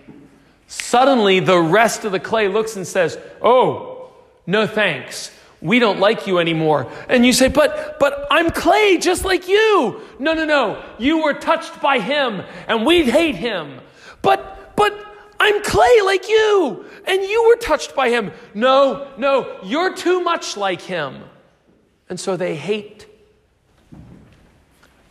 suddenly 0.66 1.40
the 1.40 1.60
rest 1.60 2.06
of 2.06 2.12
the 2.12 2.18
clay 2.18 2.48
looks 2.48 2.74
and 2.74 2.86
says, 2.86 3.18
Oh, 3.42 4.14
no 4.46 4.66
thanks. 4.66 5.30
We 5.60 5.78
don't 5.78 6.00
like 6.00 6.26
you 6.26 6.38
anymore. 6.38 6.90
And 7.06 7.26
you 7.26 7.34
say, 7.34 7.48
But, 7.48 7.98
but 8.00 8.26
I'm 8.30 8.50
clay 8.50 8.96
just 8.96 9.26
like 9.26 9.46
you. 9.46 10.00
No, 10.18 10.32
no, 10.32 10.46
no. 10.46 10.82
You 10.98 11.22
were 11.22 11.34
touched 11.34 11.82
by 11.82 11.98
him 11.98 12.40
and 12.66 12.86
we 12.86 13.04
hate 13.04 13.36
him. 13.36 13.78
But, 14.22 14.74
but 14.74 14.94
I'm 15.38 15.62
clay 15.62 16.00
like 16.02 16.30
you 16.30 16.86
and 17.06 17.22
you 17.22 17.48
were 17.48 17.56
touched 17.56 17.94
by 17.94 18.08
him. 18.08 18.32
No, 18.54 19.12
no, 19.18 19.58
you're 19.62 19.94
too 19.94 20.22
much 20.22 20.56
like 20.56 20.80
him. 20.80 21.24
And 22.08 22.18
so 22.18 22.38
they 22.38 22.56
hate 22.56 23.06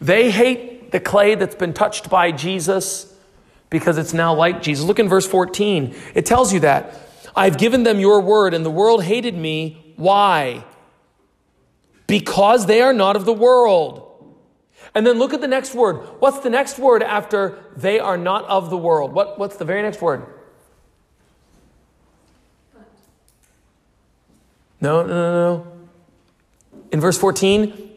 they 0.03 0.31
hate 0.31 0.91
the 0.91 0.99
clay 0.99 1.35
that's 1.35 1.55
been 1.55 1.73
touched 1.73 2.09
by 2.09 2.33
Jesus 2.33 3.15
because 3.69 3.97
it's 3.97 4.13
now 4.13 4.33
like 4.33 4.61
Jesus. 4.61 4.83
Look 4.83 4.99
in 4.99 5.07
verse 5.07 5.25
14. 5.25 5.95
It 6.13 6.25
tells 6.25 6.51
you 6.51 6.59
that. 6.59 6.99
I've 7.33 7.57
given 7.57 7.83
them 7.83 8.01
your 8.01 8.19
word, 8.19 8.53
and 8.53 8.65
the 8.65 8.69
world 8.69 9.03
hated 9.05 9.33
me. 9.33 9.93
Why? 9.95 10.65
Because 12.05 12.65
they 12.65 12.81
are 12.81 12.93
not 12.93 13.15
of 13.15 13.23
the 13.23 13.33
world. 13.33 14.09
And 14.93 15.07
then 15.07 15.17
look 15.17 15.33
at 15.33 15.39
the 15.39 15.47
next 15.47 15.73
word. 15.73 15.95
What's 16.19 16.39
the 16.39 16.49
next 16.49 16.77
word 16.77 17.01
after 17.01 17.57
they 17.77 17.97
are 17.97 18.17
not 18.17 18.43
of 18.45 18.69
the 18.69 18.77
world? 18.77 19.13
What, 19.13 19.39
what's 19.39 19.55
the 19.55 19.65
very 19.65 19.81
next 19.81 20.01
word? 20.01 20.25
No, 24.81 25.01
no, 25.01 25.07
no, 25.07 25.55
no. 25.55 25.67
In 26.91 26.99
verse 26.99 27.17
14, 27.17 27.92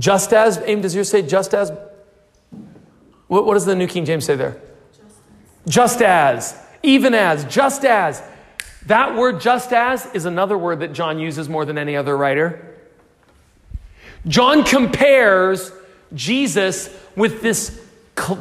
just 0.00 0.32
as, 0.32 0.60
aim, 0.64 0.80
does 0.80 0.94
yours 0.94 1.10
say 1.10 1.20
just 1.22 1.54
as? 1.54 1.70
What, 3.28 3.44
what 3.44 3.54
does 3.54 3.66
the 3.66 3.76
New 3.76 3.86
King 3.86 4.06
James 4.06 4.24
say 4.24 4.34
there? 4.34 4.60
Just 5.66 6.00
as. 6.00 6.02
just 6.02 6.02
as. 6.02 6.66
Even 6.82 7.14
as. 7.14 7.44
Just 7.44 7.84
as. 7.84 8.22
That 8.86 9.14
word 9.14 9.40
just 9.40 9.72
as 9.72 10.06
is 10.14 10.24
another 10.24 10.56
word 10.56 10.80
that 10.80 10.94
John 10.94 11.18
uses 11.18 11.50
more 11.50 11.66
than 11.66 11.76
any 11.76 11.96
other 11.96 12.16
writer. 12.16 12.78
John 14.26 14.64
compares 14.64 15.70
Jesus 16.14 16.88
with 17.14 17.42
this 17.42 17.78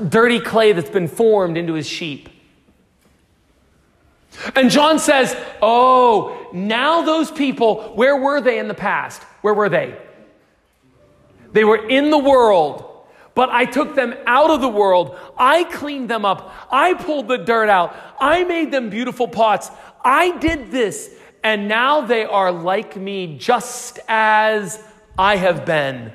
dirty 0.07 0.39
clay 0.39 0.71
that's 0.71 0.89
been 0.89 1.09
formed 1.09 1.57
into 1.57 1.73
his 1.73 1.87
sheep. 1.87 2.29
And 4.55 4.69
John 4.69 4.97
says, 4.97 5.35
Oh, 5.61 6.49
now 6.53 7.01
those 7.01 7.29
people, 7.29 7.93
where 7.95 8.15
were 8.15 8.39
they 8.39 8.59
in 8.59 8.69
the 8.69 8.73
past? 8.73 9.23
Where 9.41 9.53
were 9.53 9.67
they? 9.67 9.97
They 11.51 11.63
were 11.63 11.87
in 11.87 12.09
the 12.09 12.17
world, 12.17 12.85
but 13.35 13.49
I 13.49 13.65
took 13.65 13.95
them 13.95 14.13
out 14.25 14.49
of 14.49 14.61
the 14.61 14.69
world. 14.69 15.17
I 15.37 15.63
cleaned 15.63 16.09
them 16.09 16.25
up. 16.25 16.53
I 16.71 16.93
pulled 16.93 17.27
the 17.27 17.37
dirt 17.37 17.69
out. 17.69 17.95
I 18.19 18.43
made 18.43 18.71
them 18.71 18.89
beautiful 18.89 19.27
pots. 19.27 19.69
I 20.03 20.37
did 20.37 20.71
this. 20.71 21.09
And 21.43 21.67
now 21.67 22.01
they 22.01 22.25
are 22.25 22.51
like 22.51 22.95
me, 22.95 23.37
just 23.37 23.99
as 24.07 24.83
I 25.17 25.37
have 25.37 25.65
been. 25.65 26.11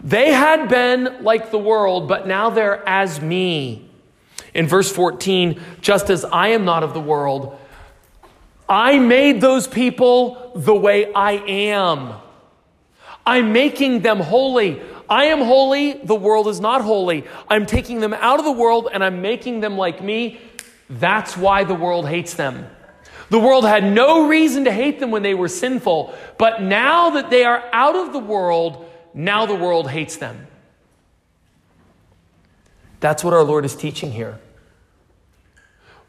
They 0.00 0.32
had 0.32 0.68
been 0.68 1.24
like 1.24 1.50
the 1.50 1.58
world, 1.58 2.06
but 2.06 2.26
now 2.26 2.50
they're 2.50 2.86
as 2.88 3.20
me. 3.20 3.88
In 4.54 4.66
verse 4.66 4.90
14, 4.92 5.60
just 5.80 6.10
as 6.10 6.24
I 6.24 6.48
am 6.48 6.64
not 6.64 6.82
of 6.82 6.94
the 6.94 7.00
world, 7.00 7.58
I 8.68 8.98
made 8.98 9.40
those 9.40 9.66
people 9.66 10.52
the 10.54 10.74
way 10.74 11.12
I 11.12 11.32
am. 11.32 12.14
I'm 13.28 13.52
making 13.52 14.00
them 14.00 14.20
holy. 14.20 14.80
I 15.06 15.24
am 15.26 15.40
holy, 15.40 15.92
the 15.92 16.14
world 16.14 16.48
is 16.48 16.60
not 16.60 16.80
holy. 16.80 17.26
I'm 17.46 17.66
taking 17.66 18.00
them 18.00 18.14
out 18.14 18.38
of 18.38 18.46
the 18.46 18.52
world 18.52 18.88
and 18.90 19.04
I'm 19.04 19.20
making 19.20 19.60
them 19.60 19.76
like 19.76 20.02
me. 20.02 20.40
That's 20.88 21.36
why 21.36 21.64
the 21.64 21.74
world 21.74 22.08
hates 22.08 22.32
them. 22.32 22.66
The 23.28 23.38
world 23.38 23.66
had 23.66 23.84
no 23.84 24.28
reason 24.28 24.64
to 24.64 24.72
hate 24.72 24.98
them 24.98 25.10
when 25.10 25.22
they 25.22 25.34
were 25.34 25.48
sinful, 25.48 26.14
but 26.38 26.62
now 26.62 27.10
that 27.10 27.28
they 27.28 27.44
are 27.44 27.62
out 27.70 27.96
of 27.96 28.14
the 28.14 28.18
world, 28.18 28.90
now 29.12 29.44
the 29.44 29.54
world 29.54 29.90
hates 29.90 30.16
them. 30.16 30.46
That's 33.00 33.22
what 33.22 33.34
our 33.34 33.44
Lord 33.44 33.66
is 33.66 33.76
teaching 33.76 34.10
here. 34.10 34.40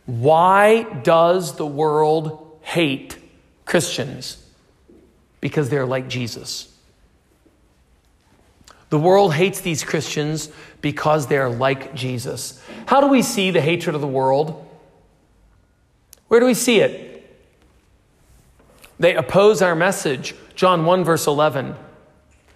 Why 0.05 0.83
does 0.83 1.57
the 1.57 1.67
world 1.67 2.59
hate 2.61 3.17
Christians? 3.65 4.41
Because 5.41 5.67
they're 5.67 5.85
like 5.85 6.07
Jesus. 6.07 6.68
The 8.89 8.99
world 8.99 9.33
hates 9.33 9.61
these 9.61 9.83
Christians 9.83 10.49
because 10.81 11.27
they 11.27 11.37
are 11.37 11.49
like 11.49 11.93
Jesus. 11.93 12.61
How 12.87 13.01
do 13.01 13.07
we 13.07 13.21
see 13.21 13.51
the 13.51 13.61
hatred 13.61 13.95
of 13.95 14.01
the 14.01 14.07
world? 14.07 14.65
Where 16.27 16.39
do 16.39 16.45
we 16.45 16.53
see 16.53 16.79
it? 16.79 17.07
They 18.99 19.15
oppose 19.15 19.61
our 19.61 19.75
message. 19.75 20.35
John 20.55 20.85
1, 20.85 21.03
verse 21.03 21.27
11. 21.27 21.75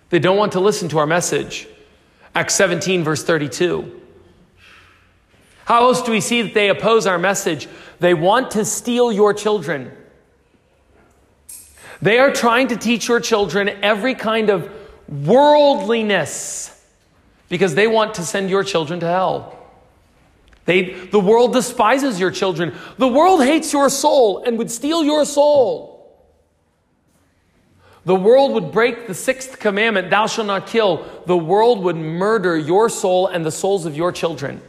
They 0.09 0.19
don't 0.19 0.37
want 0.37 0.53
to 0.53 0.59
listen 0.59 0.89
to 0.89 0.99
our 0.99 1.07
message. 1.07 1.67
Acts 2.35 2.55
17, 2.55 3.03
verse 3.03 3.23
32. 3.23 4.01
How 5.65 5.87
else 5.87 6.01
do 6.01 6.11
we 6.11 6.19
see 6.19 6.41
that 6.41 6.53
they 6.53 6.69
oppose 6.69 7.07
our 7.07 7.17
message? 7.17 7.67
They 7.99 8.13
want 8.13 8.51
to 8.51 8.65
steal 8.65 9.11
your 9.11 9.33
children. 9.33 9.91
They 12.01 12.19
are 12.19 12.31
trying 12.31 12.67
to 12.67 12.75
teach 12.75 13.07
your 13.07 13.21
children 13.21 13.69
every 13.69 14.13
kind 14.13 14.49
of 14.49 14.69
worldliness 15.07 16.69
because 17.49 17.75
they 17.75 17.87
want 17.87 18.15
to 18.15 18.23
send 18.23 18.49
your 18.49 18.63
children 18.63 18.99
to 18.99 19.07
hell. 19.07 19.59
They, 20.65 20.93
the 20.93 21.19
world 21.19 21.53
despises 21.53 22.19
your 22.19 22.31
children. 22.31 22.73
The 22.97 23.07
world 23.07 23.43
hates 23.43 23.73
your 23.73 23.89
soul 23.89 24.43
and 24.43 24.57
would 24.57 24.71
steal 24.71 25.03
your 25.03 25.25
soul. 25.25 25.93
The 28.05 28.15
world 28.15 28.53
would 28.53 28.71
break 28.71 29.07
the 29.07 29.13
sixth 29.13 29.59
commandment, 29.59 30.09
thou 30.09 30.27
shalt 30.27 30.47
not 30.47 30.67
kill. 30.67 31.05
The 31.25 31.37
world 31.37 31.83
would 31.83 31.95
murder 31.95 32.57
your 32.57 32.89
soul 32.89 33.27
and 33.27 33.45
the 33.45 33.51
souls 33.51 33.85
of 33.85 33.95
your 33.95 34.11
children. 34.11 34.61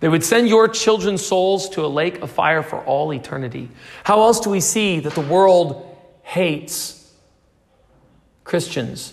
They 0.00 0.08
would 0.08 0.24
send 0.24 0.48
your 0.48 0.68
children's 0.68 1.24
souls 1.24 1.68
to 1.70 1.84
a 1.84 1.88
lake 1.88 2.20
of 2.22 2.30
fire 2.30 2.62
for 2.62 2.84
all 2.84 3.12
eternity. 3.12 3.68
How 4.04 4.22
else 4.22 4.40
do 4.40 4.50
we 4.50 4.60
see 4.60 5.00
that 5.00 5.14
the 5.14 5.20
world 5.20 5.96
hates 6.22 6.97
Christians? 8.48 9.12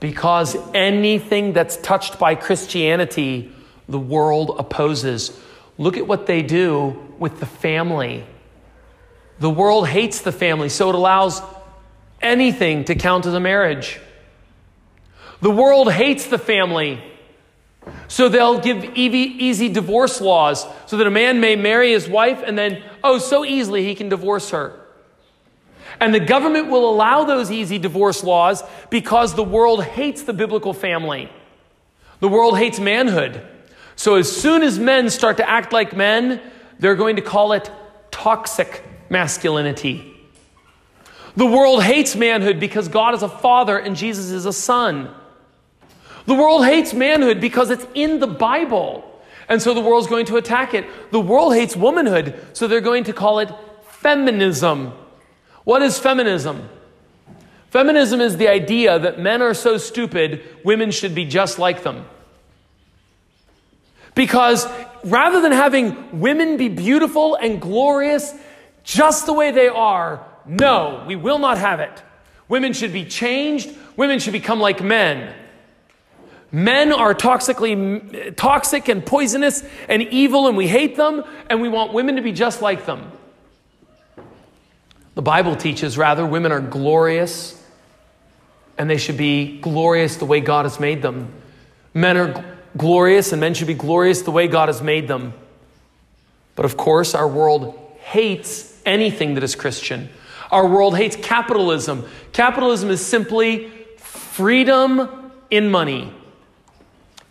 Because 0.00 0.56
anything 0.72 1.52
that's 1.52 1.76
touched 1.76 2.18
by 2.18 2.34
Christianity, 2.34 3.52
the 3.88 3.98
world 3.98 4.56
opposes. 4.58 5.38
Look 5.76 5.98
at 5.98 6.06
what 6.06 6.26
they 6.26 6.40
do 6.40 7.14
with 7.18 7.38
the 7.38 7.46
family. 7.46 8.24
The 9.38 9.50
world 9.50 9.86
hates 9.86 10.22
the 10.22 10.32
family, 10.32 10.70
so 10.70 10.88
it 10.88 10.94
allows 10.94 11.42
anything 12.22 12.84
to 12.84 12.94
count 12.94 13.26
as 13.26 13.34
a 13.34 13.40
marriage. 13.40 14.00
The 15.42 15.50
world 15.50 15.92
hates 15.92 16.28
the 16.28 16.38
family, 16.38 17.02
so 18.08 18.30
they'll 18.30 18.60
give 18.60 18.96
easy 18.96 19.68
divorce 19.68 20.22
laws 20.22 20.66
so 20.86 20.96
that 20.96 21.06
a 21.06 21.10
man 21.10 21.40
may 21.40 21.54
marry 21.54 21.92
his 21.92 22.08
wife 22.08 22.42
and 22.46 22.56
then, 22.56 22.82
oh, 23.04 23.18
so 23.18 23.44
easily 23.44 23.84
he 23.84 23.94
can 23.94 24.08
divorce 24.08 24.48
her. 24.52 24.85
And 26.00 26.14
the 26.14 26.20
government 26.20 26.68
will 26.68 26.88
allow 26.88 27.24
those 27.24 27.50
easy 27.50 27.78
divorce 27.78 28.22
laws 28.22 28.62
because 28.90 29.34
the 29.34 29.44
world 29.44 29.82
hates 29.82 30.22
the 30.22 30.32
biblical 30.32 30.72
family. 30.72 31.30
The 32.20 32.28
world 32.28 32.58
hates 32.58 32.78
manhood. 32.78 33.40
So 33.96 34.16
as 34.16 34.30
soon 34.30 34.62
as 34.62 34.78
men 34.78 35.08
start 35.10 35.38
to 35.38 35.48
act 35.48 35.72
like 35.72 35.96
men, 35.96 36.40
they're 36.78 36.96
going 36.96 37.16
to 37.16 37.22
call 37.22 37.52
it 37.52 37.70
toxic 38.10 38.82
masculinity. 39.08 40.14
The 41.36 41.46
world 41.46 41.82
hates 41.82 42.16
manhood 42.16 42.60
because 42.60 42.88
God 42.88 43.14
is 43.14 43.22
a 43.22 43.28
father 43.28 43.78
and 43.78 43.96
Jesus 43.96 44.30
is 44.30 44.46
a 44.46 44.52
son. 44.52 45.10
The 46.26 46.34
world 46.34 46.64
hates 46.64 46.92
manhood 46.92 47.40
because 47.40 47.70
it's 47.70 47.86
in 47.94 48.20
the 48.20 48.26
Bible. 48.26 49.04
And 49.48 49.62
so 49.62 49.74
the 49.74 49.80
world's 49.80 50.08
going 50.08 50.26
to 50.26 50.36
attack 50.36 50.74
it. 50.74 50.86
The 51.12 51.20
world 51.20 51.54
hates 51.54 51.76
womanhood, 51.76 52.34
so 52.52 52.66
they're 52.66 52.80
going 52.80 53.04
to 53.04 53.12
call 53.12 53.38
it 53.38 53.50
feminism. 53.88 54.92
What 55.66 55.82
is 55.82 55.98
feminism? 55.98 56.68
Feminism 57.70 58.20
is 58.20 58.36
the 58.36 58.46
idea 58.46 59.00
that 59.00 59.18
men 59.18 59.42
are 59.42 59.52
so 59.52 59.78
stupid, 59.78 60.44
women 60.62 60.92
should 60.92 61.12
be 61.12 61.24
just 61.24 61.58
like 61.58 61.82
them. 61.82 62.04
Because 64.14 64.64
rather 65.02 65.40
than 65.40 65.50
having 65.50 66.20
women 66.20 66.56
be 66.56 66.68
beautiful 66.68 67.34
and 67.34 67.60
glorious 67.60 68.32
just 68.84 69.26
the 69.26 69.32
way 69.32 69.50
they 69.50 69.66
are, 69.66 70.24
no, 70.46 71.02
we 71.04 71.16
will 71.16 71.40
not 71.40 71.58
have 71.58 71.80
it. 71.80 72.00
Women 72.46 72.72
should 72.72 72.92
be 72.92 73.04
changed. 73.04 73.68
Women 73.96 74.20
should 74.20 74.34
become 74.34 74.60
like 74.60 74.80
men. 74.80 75.34
Men 76.52 76.92
are 76.92 77.12
toxically 77.12 78.36
toxic 78.36 78.86
and 78.86 79.04
poisonous 79.04 79.64
and 79.88 80.00
evil 80.00 80.46
and 80.46 80.56
we 80.56 80.68
hate 80.68 80.94
them 80.96 81.24
and 81.50 81.60
we 81.60 81.68
want 81.68 81.92
women 81.92 82.14
to 82.14 82.22
be 82.22 82.30
just 82.30 82.62
like 82.62 82.86
them. 82.86 83.10
The 85.16 85.22
Bible 85.22 85.56
teaches 85.56 85.96
rather 85.96 86.26
women 86.26 86.52
are 86.52 86.60
glorious 86.60 87.60
and 88.76 88.88
they 88.88 88.98
should 88.98 89.16
be 89.16 89.58
glorious 89.60 90.16
the 90.16 90.26
way 90.26 90.40
God 90.40 90.66
has 90.66 90.78
made 90.78 91.00
them. 91.00 91.32
Men 91.94 92.18
are 92.18 92.44
glorious 92.76 93.32
and 93.32 93.40
men 93.40 93.54
should 93.54 93.66
be 93.66 93.74
glorious 93.74 94.20
the 94.20 94.30
way 94.30 94.46
God 94.46 94.68
has 94.68 94.82
made 94.82 95.08
them. 95.08 95.32
But 96.54 96.66
of 96.66 96.76
course, 96.76 97.14
our 97.14 97.26
world 97.26 97.78
hates 98.00 98.78
anything 98.84 99.34
that 99.34 99.42
is 99.42 99.54
Christian. 99.54 100.10
Our 100.50 100.68
world 100.68 100.94
hates 100.94 101.16
capitalism. 101.16 102.06
Capitalism 102.34 102.90
is 102.90 103.04
simply 103.04 103.70
freedom 103.96 105.32
in 105.50 105.70
money. 105.70 106.12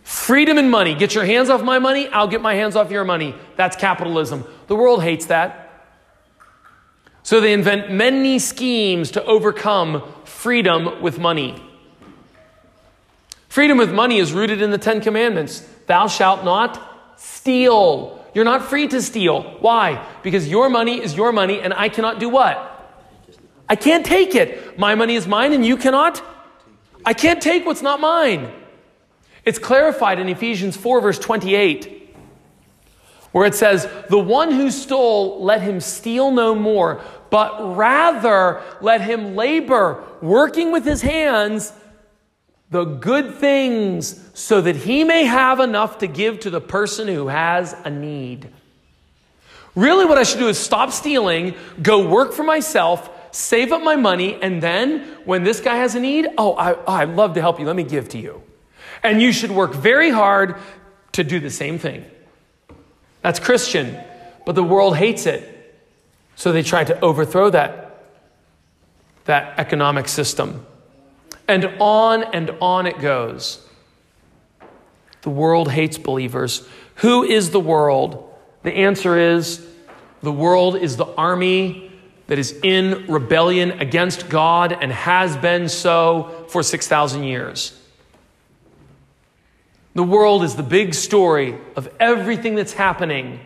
Freedom 0.04 0.58
in 0.58 0.72
money. 0.72 0.96
Get 0.96 1.14
your 1.14 1.26
hands 1.26 1.52
off 1.52 1.62
my 1.62 1.78
money, 1.78 2.08
I'll 2.08 2.28
get 2.28 2.42
my 2.42 2.56
hands 2.56 2.76
off 2.76 2.90
your 2.90 3.06
money. 3.06 3.36
That's 3.58 3.76
capitalism. 3.76 4.44
The 4.66 4.76
world 4.76 5.04
hates 5.04 5.28
that. 5.28 5.65
So 7.26 7.42
they 7.42 7.54
invent 7.54 7.92
many 7.92 8.38
schemes 8.38 9.10
to 9.12 9.26
overcome 9.26 10.04
freedom 10.26 11.02
with 11.02 11.18
money. 11.18 11.60
Freedom 13.50 13.80
with 13.80 13.92
money 13.92 14.20
is 14.20 14.32
rooted 14.32 14.62
in 14.62 14.70
the 14.70 14.78
Ten 14.78 15.02
Commandments 15.02 15.68
Thou 15.88 16.06
shalt 16.06 16.44
not 16.46 16.80
steal. 17.18 18.24
You're 18.36 18.46
not 18.46 18.66
free 18.66 18.88
to 18.90 19.02
steal. 19.02 19.42
Why? 19.60 20.06
Because 20.22 20.48
your 20.48 20.70
money 20.70 21.02
is 21.02 21.16
your 21.16 21.32
money 21.32 21.60
and 21.62 21.74
I 21.74 21.90
cannot 21.90 22.20
do 22.20 22.30
what? 22.30 22.72
I 23.68 23.76
can't 23.76 24.06
take 24.06 24.36
it. 24.36 24.78
My 24.78 24.94
money 24.94 25.16
is 25.16 25.26
mine 25.26 25.52
and 25.52 25.66
you 25.66 25.78
cannot? 25.78 26.24
I 27.04 27.14
can't 27.14 27.42
take 27.42 27.66
what's 27.66 27.82
not 27.82 28.00
mine. 28.00 28.52
It's 29.46 29.58
clarified 29.58 30.20
in 30.20 30.30
Ephesians 30.30 30.78
4, 30.78 31.02
verse 31.02 31.18
28, 31.18 32.16
where 33.32 33.46
it 33.46 33.54
says, 33.54 33.88
The 34.10 34.18
one 34.18 34.52
who 34.52 34.72
stole, 34.72 35.44
let 35.44 35.62
him 35.62 35.80
steal 35.80 36.32
no 36.32 36.56
more, 36.56 37.02
but 37.30 37.76
rather 37.76 38.62
let 38.82 39.02
him 39.02 39.36
labor, 39.36 40.04
working 40.22 40.72
with 40.72 40.86
his 40.86 41.02
hands 41.02 41.74
the 42.72 42.84
good 42.84 43.36
things 43.36 44.20
so 44.34 44.60
that 44.62 44.76
he 44.76 45.04
may 45.04 45.24
have 45.24 45.60
enough 45.60 46.00
to 46.00 46.08
give 46.08 46.42
to 46.42 46.50
the 46.50 46.62
person 46.62 47.08
who 47.08 47.28
has 47.28 47.76
a 47.86 47.90
need. 47.90 48.50
Really, 49.76 50.06
what 50.06 50.18
I 50.18 50.24
should 50.24 50.40
do 50.40 50.48
is 50.48 50.58
stop 50.58 50.92
stealing, 50.92 51.54
go 51.82 52.08
work 52.08 52.34
for 52.34 52.44
myself, 52.44 53.10
save 53.34 53.72
up 53.72 53.82
my 53.82 53.96
money, 53.96 54.38
and 54.42 54.64
then 54.64 55.02
when 55.26 55.44
this 55.44 55.60
guy 55.60 55.76
has 55.76 55.96
a 55.96 56.00
need, 56.00 56.28
oh, 56.38 56.54
I, 56.54 56.74
oh, 56.74 56.84
I'd 56.88 57.10
love 57.10 57.36
to 57.36 57.42
help 57.42 57.60
you. 57.60 57.66
Let 57.66 57.76
me 57.76 57.84
give 57.84 58.10
to 58.10 58.18
you. 58.18 58.42
And 59.04 59.22
you 59.22 59.32
should 59.32 59.52
work 59.52 59.74
very 59.74 60.10
hard 60.10 60.56
to 61.12 61.24
do 61.24 61.40
the 61.40 61.50
same 61.50 61.78
thing. 61.78 62.06
That's 63.22 63.40
Christian, 63.40 63.98
but 64.46 64.56
the 64.56 64.64
world 64.64 64.98
hates 64.98 65.26
it. 65.26 65.55
So 66.36 66.52
they 66.52 66.64
try 66.64 66.84
to 66.84 67.00
overthrow 67.00 67.50
that, 67.50 68.04
that 69.26 69.58
economic 69.58 70.08
system. 70.08 70.66
And 71.48 71.66
on 71.80 72.24
and 72.24 72.52
on 72.62 72.88
it 72.88 73.00
goes. 73.00 73.66
The 75.22 75.30
world 75.30 75.72
hates 75.72 75.98
believers. 75.98 76.68
Who 76.96 77.24
is 77.24 77.52
the 77.52 77.60
world? 77.60 78.32
The 78.64 78.74
answer 78.74 79.18
is 79.18 79.66
the 80.22 80.32
world 80.32 80.76
is 80.76 80.98
the 80.98 81.06
army 81.06 81.92
that 82.28 82.40
is 82.40 82.58
in 82.64 83.06
rebellion 83.08 83.72
against 83.80 84.30
God 84.30 84.72
and 84.74 84.92
has 84.92 85.38
been 85.38 85.70
so 85.70 86.46
for 86.50 86.64
6,000 86.64 87.24
years. 87.24 87.80
The 89.94 90.04
world 90.04 90.44
is 90.44 90.56
the 90.56 90.64
big 90.64 90.94
story 90.94 91.58
of 91.76 91.90
everything 92.00 92.56
that's 92.56 92.74
happening 92.74 93.40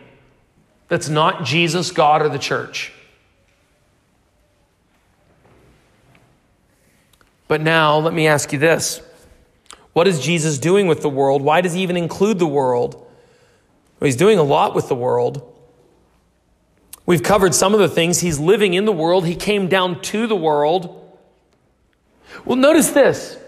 that's 0.90 1.08
not 1.08 1.44
Jesus, 1.44 1.92
God, 1.92 2.20
or 2.20 2.28
the 2.28 2.38
church. 2.38 2.92
But 7.46 7.60
now, 7.60 7.98
let 7.98 8.12
me 8.12 8.26
ask 8.26 8.52
you 8.52 8.58
this 8.58 9.00
What 9.92 10.08
is 10.08 10.20
Jesus 10.20 10.58
doing 10.58 10.88
with 10.88 11.00
the 11.00 11.08
world? 11.08 11.42
Why 11.42 11.60
does 11.60 11.74
he 11.74 11.82
even 11.82 11.96
include 11.96 12.40
the 12.40 12.46
world? 12.46 12.94
Well, 14.00 14.06
he's 14.06 14.16
doing 14.16 14.38
a 14.38 14.42
lot 14.42 14.74
with 14.74 14.88
the 14.88 14.96
world. 14.96 15.46
We've 17.06 17.22
covered 17.22 17.54
some 17.54 17.72
of 17.72 17.78
the 17.78 17.88
things. 17.88 18.18
He's 18.18 18.40
living 18.40 18.74
in 18.74 18.84
the 18.84 18.92
world, 18.92 19.26
he 19.26 19.36
came 19.36 19.68
down 19.68 20.02
to 20.02 20.26
the 20.26 20.36
world. 20.36 20.96
Well, 22.44 22.56
notice 22.56 22.90
this. 22.90 23.38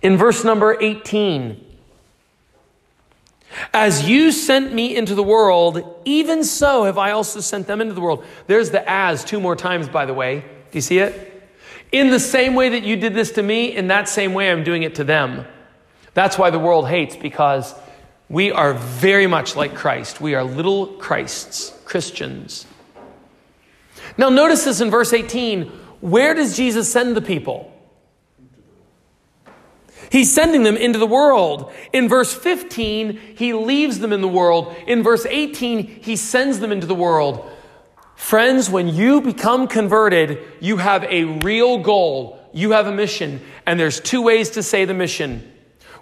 In 0.00 0.16
verse 0.16 0.42
number 0.42 0.80
18, 0.80 1.73
as 3.72 4.08
you 4.08 4.32
sent 4.32 4.72
me 4.72 4.96
into 4.96 5.14
the 5.14 5.22
world, 5.22 6.00
even 6.04 6.44
so 6.44 6.84
have 6.84 6.98
I 6.98 7.12
also 7.12 7.40
sent 7.40 7.66
them 7.66 7.80
into 7.80 7.94
the 7.94 8.00
world. 8.00 8.24
There's 8.46 8.70
the 8.70 8.88
as 8.88 9.24
two 9.24 9.40
more 9.40 9.56
times, 9.56 9.88
by 9.88 10.06
the 10.06 10.14
way. 10.14 10.40
Do 10.40 10.78
you 10.78 10.80
see 10.80 10.98
it? 10.98 11.30
In 11.92 12.10
the 12.10 12.20
same 12.20 12.54
way 12.54 12.70
that 12.70 12.82
you 12.82 12.96
did 12.96 13.14
this 13.14 13.32
to 13.32 13.42
me, 13.42 13.74
in 13.74 13.88
that 13.88 14.08
same 14.08 14.34
way 14.34 14.50
I'm 14.50 14.64
doing 14.64 14.82
it 14.82 14.96
to 14.96 15.04
them. 15.04 15.46
That's 16.14 16.38
why 16.38 16.50
the 16.50 16.58
world 16.58 16.88
hates, 16.88 17.16
because 17.16 17.74
we 18.28 18.52
are 18.52 18.74
very 18.74 19.26
much 19.26 19.56
like 19.56 19.74
Christ. 19.74 20.20
We 20.20 20.34
are 20.34 20.44
little 20.44 20.86
Christs, 20.86 21.76
Christians. 21.84 22.66
Now, 24.16 24.28
notice 24.28 24.64
this 24.64 24.80
in 24.80 24.90
verse 24.90 25.12
18. 25.12 25.66
Where 26.00 26.34
does 26.34 26.56
Jesus 26.56 26.90
send 26.92 27.16
the 27.16 27.22
people? 27.22 27.73
He's 30.10 30.32
sending 30.32 30.62
them 30.62 30.76
into 30.76 30.98
the 30.98 31.06
world. 31.06 31.72
In 31.92 32.08
verse 32.08 32.34
15, 32.34 33.36
he 33.36 33.52
leaves 33.52 33.98
them 33.98 34.12
in 34.12 34.20
the 34.20 34.28
world. 34.28 34.74
In 34.86 35.02
verse 35.02 35.26
18, 35.26 36.02
he 36.02 36.16
sends 36.16 36.60
them 36.60 36.72
into 36.72 36.86
the 36.86 36.94
world. 36.94 37.50
Friends, 38.14 38.70
when 38.70 38.88
you 38.88 39.20
become 39.20 39.66
converted, 39.66 40.38
you 40.60 40.76
have 40.76 41.04
a 41.04 41.24
real 41.24 41.78
goal. 41.78 42.40
You 42.52 42.72
have 42.72 42.86
a 42.86 42.92
mission. 42.92 43.40
And 43.66 43.78
there's 43.78 44.00
two 44.00 44.22
ways 44.22 44.50
to 44.50 44.62
say 44.62 44.84
the 44.84 44.94
mission. 44.94 45.50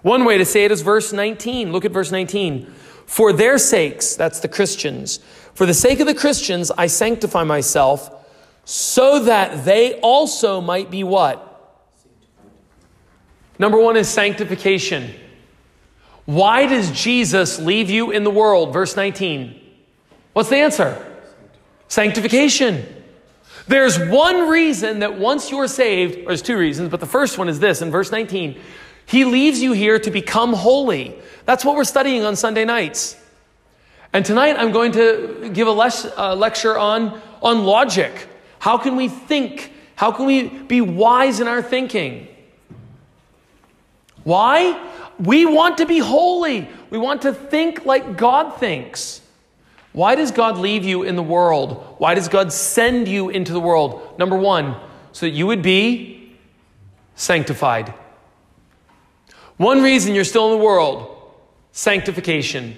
One 0.03 0.25
way 0.25 0.37
to 0.37 0.45
say 0.45 0.65
it 0.65 0.71
is 0.71 0.81
verse 0.81 1.13
19. 1.13 1.71
Look 1.71 1.85
at 1.85 1.91
verse 1.91 2.11
19. 2.11 2.71
For 3.05 3.33
their 3.33 3.57
sakes, 3.57 4.15
that's 4.15 4.39
the 4.39 4.47
Christians, 4.47 5.19
for 5.53 5.65
the 5.65 5.73
sake 5.73 5.99
of 5.99 6.07
the 6.07 6.15
Christians, 6.15 6.71
I 6.71 6.87
sanctify 6.87 7.43
myself 7.43 8.09
so 8.65 9.23
that 9.25 9.65
they 9.65 9.99
also 9.99 10.61
might 10.61 10.89
be 10.89 11.03
what? 11.03 11.52
Number 13.59 13.77
one 13.77 13.97
is 13.97 14.09
sanctification. 14.09 15.13
Why 16.25 16.65
does 16.65 16.91
Jesus 16.91 17.59
leave 17.59 17.89
you 17.89 18.11
in 18.11 18.23
the 18.23 18.31
world? 18.31 18.73
Verse 18.73 18.95
19. 18.95 19.59
What's 20.33 20.49
the 20.49 20.57
answer? 20.57 21.05
Sanctification. 21.87 22.85
There's 23.67 23.97
one 23.99 24.49
reason 24.49 24.99
that 24.99 25.19
once 25.19 25.51
you're 25.51 25.67
saved, 25.67 26.19
or 26.19 26.27
there's 26.27 26.41
two 26.41 26.57
reasons, 26.57 26.89
but 26.89 26.99
the 26.99 27.05
first 27.05 27.37
one 27.37 27.49
is 27.49 27.59
this 27.59 27.81
in 27.81 27.91
verse 27.91 28.11
19. 28.11 28.59
He 29.05 29.25
leaves 29.25 29.61
you 29.61 29.73
here 29.73 29.99
to 29.99 30.11
become 30.11 30.53
holy. 30.53 31.15
That's 31.45 31.63
what 31.63 31.75
we're 31.75 31.83
studying 31.83 32.23
on 32.23 32.35
Sunday 32.35 32.65
nights. 32.65 33.19
And 34.11 34.25
tonight 34.25 34.55
I'm 34.57 34.71
going 34.71 34.91
to 34.93 35.49
give 35.53 35.67
a 35.67 35.71
les- 35.71 36.05
uh, 36.17 36.35
lecture 36.35 36.77
on, 36.77 37.21
on 37.41 37.63
logic. 37.65 38.27
How 38.59 38.77
can 38.77 38.95
we 38.95 39.07
think? 39.07 39.73
How 39.95 40.11
can 40.11 40.25
we 40.25 40.47
be 40.47 40.81
wise 40.81 41.39
in 41.39 41.47
our 41.47 41.61
thinking? 41.61 42.27
Why? 44.23 44.79
We 45.19 45.45
want 45.45 45.77
to 45.77 45.85
be 45.85 45.99
holy. 45.99 46.69
We 46.89 46.97
want 46.97 47.23
to 47.23 47.33
think 47.33 47.85
like 47.85 48.17
God 48.17 48.57
thinks. 48.57 49.21
Why 49.91 50.15
does 50.15 50.31
God 50.31 50.57
leave 50.57 50.83
you 50.83 51.03
in 51.03 51.15
the 51.15 51.23
world? 51.23 51.95
Why 51.99 52.15
does 52.15 52.27
God 52.27 52.51
send 52.51 53.07
you 53.07 53.29
into 53.29 53.53
the 53.53 53.59
world? 53.59 54.17
Number 54.17 54.35
one, 54.35 54.75
so 55.11 55.27
that 55.27 55.31
you 55.31 55.45
would 55.45 55.61
be 55.61 56.35
sanctified. 57.15 57.93
One 59.57 59.83
reason 59.83 60.15
you're 60.15 60.23
still 60.23 60.51
in 60.51 60.59
the 60.59 60.65
world 60.65 61.09
sanctification. 61.71 62.75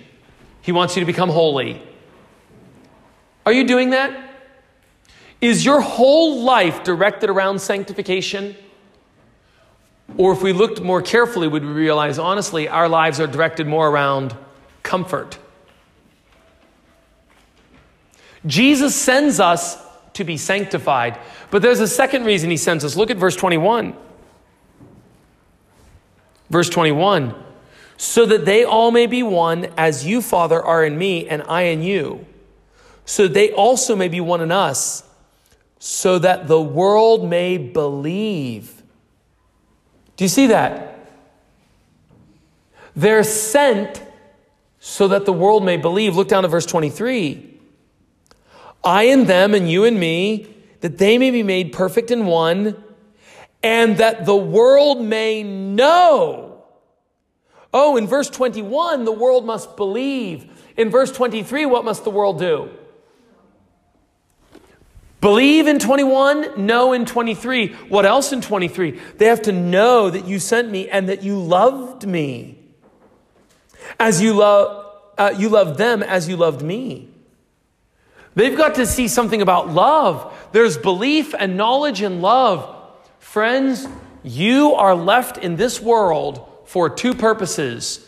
He 0.62 0.72
wants 0.72 0.96
you 0.96 1.00
to 1.02 1.06
become 1.06 1.30
holy. 1.30 1.82
Are 3.46 3.54
you 3.54 3.66
doing 3.66 3.92
that? 3.92 4.32
Is 5.42 5.64
your 5.64 5.80
whole 5.80 6.42
life 6.42 6.84
directed 6.84 7.30
around 7.30 7.60
sanctification? 7.60 8.56
Or 10.18 10.32
if 10.32 10.42
we 10.42 10.54
looked 10.54 10.82
more 10.82 11.02
carefully, 11.02 11.48
would 11.48 11.64
we 11.64 11.72
realize, 11.72 12.18
honestly, 12.18 12.68
our 12.68 12.88
lives 12.88 13.20
are 13.20 13.28
directed 13.28 13.68
more 13.68 13.90
around 13.90 14.36
comfort? 14.84 15.38
Jesus 18.46 18.96
sends 18.96 19.40
us 19.40 19.78
to 20.14 20.24
be 20.24 20.38
sanctified, 20.38 21.20
but 21.52 21.62
there's 21.62 21.80
a 21.80 21.88
second 21.88 22.26
reason 22.26 22.50
he 22.50 22.58
sends 22.58 22.86
us. 22.86 22.96
Look 22.96 23.12
at 23.12 23.18
verse 23.18 23.36
21. 23.36 23.96
Verse 26.50 26.70
21 26.70 27.36
so 27.98 28.26
that 28.26 28.46
they 28.46 28.64
all 28.64 28.92
may 28.92 29.08
be 29.08 29.24
one, 29.24 29.68
as 29.78 30.06
you, 30.06 30.22
Father, 30.22 30.62
are 30.62 30.84
in 30.84 30.98
me, 30.98 31.28
and 31.28 31.42
I 31.44 31.64
in 31.64 31.82
you, 31.82 32.26
so 33.06 33.28
they 33.28 33.52
also 33.52 33.96
may 33.96 34.08
be 34.08 34.20
one 34.20 34.42
in 34.42 34.52
us, 34.52 35.04
so 35.80 36.20
that 36.20 36.48
the 36.48 36.62
world 36.62 37.30
may 37.30 37.58
believe. 37.58 38.75
Do 40.16 40.24
you 40.24 40.30
see 40.30 40.48
that? 40.48 41.10
They're 42.96 43.24
sent 43.24 44.02
so 44.80 45.08
that 45.10 45.26
the 45.26 45.34
world 45.34 45.66
may 45.66 45.78
believe. 45.78 46.16
Look 46.16 46.28
down 46.28 46.44
to 46.44 46.50
verse 46.50 46.66
23. 46.66 47.60
I 48.84 49.04
and 49.04 49.28
them, 49.28 49.54
and 49.54 49.70
you 49.70 49.84
and 49.84 50.00
me, 50.00 50.48
that 50.82 50.98
they 50.98 51.18
may 51.18 51.32
be 51.32 51.44
made 51.44 51.74
perfect 51.74 52.12
in 52.12 52.26
one, 52.26 52.82
and 53.64 53.98
that 53.98 54.26
the 54.26 54.36
world 54.36 55.02
may 55.02 55.44
know 55.44 56.46
Oh, 57.78 57.98
in 57.98 58.08
verse 58.08 58.30
21, 58.30 59.04
the 59.04 59.12
world 59.12 59.46
must 59.46 59.76
believe. 59.76 60.50
In 60.78 60.90
verse 60.90 61.12
23, 61.12 61.66
what 61.66 61.84
must 61.84 62.06
the 62.06 62.10
world 62.10 62.40
do? 62.40 62.70
Believe 65.22 65.68
in 65.68 65.80
21, 65.80 66.66
know 66.66 66.94
in 66.94 67.06
23. 67.06 67.70
What 67.90 68.06
else 68.06 68.32
in 68.32 68.42
23? 68.42 69.00
They 69.18 69.26
have 69.26 69.42
to 69.44 69.52
know 69.52 70.10
that 70.10 70.26
you 70.26 70.40
sent 70.40 70.70
me 70.70 70.90
and 70.90 71.10
that 71.10 71.24
you 71.24 71.40
loved 71.40 72.06
me. 72.06 72.60
As 74.00 74.22
you 74.22 74.34
love, 74.34 74.86
uh, 75.18 75.34
you 75.38 75.50
loved 75.50 75.78
them 75.78 76.04
as 76.04 76.28
you 76.28 76.38
loved 76.38 76.62
me. 76.62 77.10
They've 78.36 78.58
got 78.58 78.76
to 78.76 78.86
see 78.86 79.08
something 79.08 79.42
about 79.42 79.70
love. 79.70 80.34
There's 80.52 80.78
belief 80.78 81.34
and 81.38 81.56
knowledge 81.56 82.02
and 82.02 82.22
love. 82.22 82.76
Friends, 83.20 83.88
you 84.24 84.74
are 84.74 84.94
left 84.94 85.38
in 85.38 85.56
this 85.56 85.82
world 85.82 86.46
for 86.66 86.90
two 86.90 87.14
purposes 87.14 88.02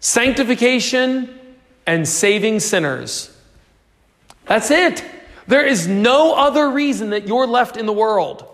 sanctification 0.00 1.36
and 1.86 2.06
saving 2.06 2.60
sinners. 2.60 3.36
That's 4.46 4.70
it. 4.70 5.04
There 5.48 5.66
is 5.66 5.88
no 5.88 6.34
other 6.34 6.70
reason 6.70 7.10
that 7.10 7.26
you're 7.26 7.46
left 7.46 7.76
in 7.76 7.86
the 7.86 7.92
world. 7.92 8.46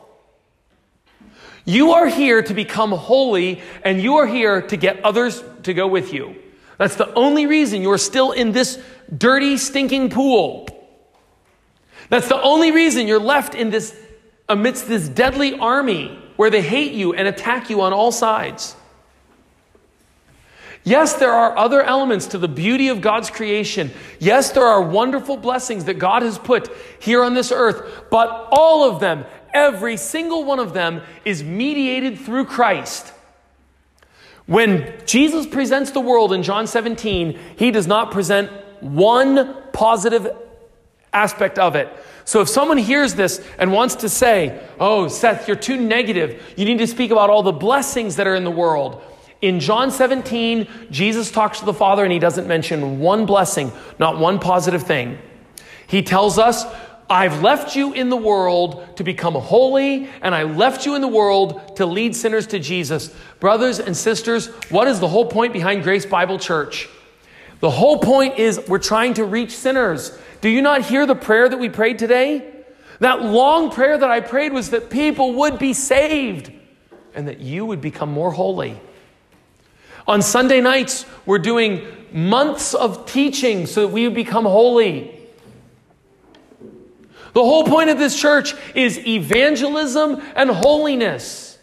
You 1.65 1.93
are 1.93 2.07
here 2.07 2.43
to 2.43 2.55
become 2.55 2.93
holy, 2.93 3.63
and 3.85 4.01
you 4.01 4.17
are 4.17 4.27
here 4.27 4.63
to 4.63 4.77
get 4.77 5.05
others 5.05 5.43
to 5.65 5.75
go 5.75 5.89
with 5.89 6.13
you. 6.13 6.37
That's 6.79 6.97
the 6.97 7.13
only 7.15 7.47
reason 7.47 7.83
you're 7.83 7.99
still 7.99 8.33
in 8.33 8.53
this 8.53 8.81
dirty, 9.17 9.57
stinking 9.57 10.11
pool. 10.11 10.69
That's 12.11 12.29
the 12.29 12.41
only 12.41 12.71
reason 12.71 13.09
you're 13.09 13.19
left 13.19 13.55
in 13.55 13.71
this, 13.71 13.97
amidst 14.49 14.87
this 14.87 15.09
deadly 15.09 15.59
army 15.59 16.19
where 16.37 16.51
they 16.51 16.63
hate 16.63 16.93
you 16.93 17.15
and 17.15 17.27
attack 17.27 17.71
you 17.71 17.81
on 17.81 17.93
all 17.93 18.13
sides. 18.13 18.77
Yes, 20.87 21.15
there 21.15 21.33
are 21.33 21.57
other 21.57 21.83
elements 21.83 22.27
to 22.29 22.39
the 22.39 22.49
beauty 22.49 22.89
of 22.89 23.01
God's 23.01 23.31
creation. 23.31 23.91
Yes, 24.19 24.53
there 24.53 24.67
are 24.67 24.83
wonderful 24.83 25.39
blessings 25.39 25.87
that 25.87 25.95
God 25.95 26.23
has 26.23 26.39
put 26.39 26.71
here 27.01 27.25
on 27.25 27.33
this 27.33 27.51
earth, 27.51 28.05
but 28.11 28.49
all 28.53 28.89
of 28.89 29.01
them, 29.01 29.25
every 29.55 29.97
single 29.97 30.45
one 30.45 30.59
of 30.59 30.75
them, 30.75 31.01
is 31.25 31.43
mediated 31.43 32.19
through 32.19 32.45
Christ. 32.45 33.15
When 34.45 34.93
Jesus 35.07 35.47
presents 35.47 35.91
the 35.91 36.01
world 36.01 36.35
in 36.35 36.43
John 36.43 36.67
17, 36.67 37.39
he 37.57 37.71
does 37.71 37.87
not 37.87 38.11
present 38.11 38.51
one 38.81 39.57
positive 39.73 40.37
aspect 41.15 41.59
of 41.59 41.77
it. 41.77 41.89
So 42.27 42.43
if 42.43 42.49
someone 42.51 42.77
hears 42.77 43.15
this 43.15 43.43
and 43.59 43.73
wants 43.73 43.95
to 43.97 44.09
say, 44.11 44.63
Oh, 44.79 45.09
Seth, 45.09 45.49
you're 45.49 45.57
too 45.57 45.79
negative, 45.79 46.43
you 46.57 46.67
need 46.67 46.79
to 46.79 46.87
speak 46.87 47.11
about 47.11 47.31
all 47.31 47.43
the 47.43 47.53
blessings 47.53 48.17
that 48.17 48.27
are 48.27 48.35
in 48.35 48.45
the 48.45 48.51
world. 48.51 49.03
In 49.45 49.61
John 49.61 49.91
17, 49.91 50.67
Jesus 50.91 51.31
talks 51.31 51.59
to 51.59 51.67
the 51.67 51.75
Father 51.75 52.03
and 52.03 52.11
he 52.11 52.19
doesn't 52.19 52.49
mention 52.49 52.99
one 52.99 53.27
blessing, 53.27 53.73
not 53.99 54.19
one 54.19 54.39
positive 54.39 54.85
thing. 54.85 55.19
He 55.87 56.03
tells 56.03 56.39
us, 56.39 56.65
I've 57.11 57.43
left 57.43 57.77
you 57.77 57.93
in 57.93 58.09
the 58.09 58.17
world 58.17 58.97
to 58.97 59.05
become 59.05 59.35
holy, 59.35 60.09
and 60.23 60.35
I 60.35 60.45
left 60.45 60.87
you 60.87 60.95
in 60.95 61.03
the 61.03 61.09
world 61.09 61.77
to 61.77 61.85
lead 61.85 62.17
sinners 62.17 62.47
to 62.49 62.59
Jesus. 62.59 63.15
Brothers 63.39 63.81
and 63.81 63.95
sisters, 63.95 64.47
what 64.71 64.89
is 64.89 64.99
the 64.99 65.09
whole 65.09 65.27
point 65.27 65.53
behind 65.53 65.83
Grace 65.83 66.07
Bible 66.07 66.39
Church? 66.39 66.89
The 67.61 67.69
whole 67.69 67.99
point 67.99 68.39
is 68.39 68.59
we're 68.67 68.79
trying 68.79 69.13
to 69.15 69.27
reach 69.27 69.51
sinners. 69.51 70.19
Do 70.41 70.49
you 70.49 70.63
not 70.63 70.87
hear 70.87 71.05
the 71.05 71.15
prayer 71.15 71.51
that 71.51 71.59
we 71.59 71.69
prayed 71.69 71.99
today? 71.99 72.51
That 73.01 73.23
long 73.23 73.71
prayer 73.71 73.99
that 73.99 74.11
I 74.11 74.21
prayed 74.21 74.55
was 74.55 74.71
that 74.71 74.89
people 74.89 75.35
would 75.35 75.59
be 75.59 75.75
saved 75.75 76.51
and 77.15 77.29
that 77.29 77.41
you 77.41 77.67
would 77.67 77.83
become 77.83 78.11
more 78.11 78.31
holy. 78.31 78.81
On 80.07 80.21
Sunday 80.21 80.61
nights, 80.61 81.07
we're 81.25 81.39
doing 81.39 81.87
months 82.13 82.75
of 82.75 83.07
teaching 83.07 83.67
so 83.67 83.83
that 83.83 83.89
we 83.89 84.09
become 84.09 84.45
holy. 84.45 85.11
The 87.33 87.43
whole 87.43 87.65
point 87.65 87.91
of 87.91 87.99
this 87.99 88.19
church 88.19 88.55
is 88.75 89.05
evangelism 89.07 90.23
and 90.37 90.51
holiness 90.51 91.59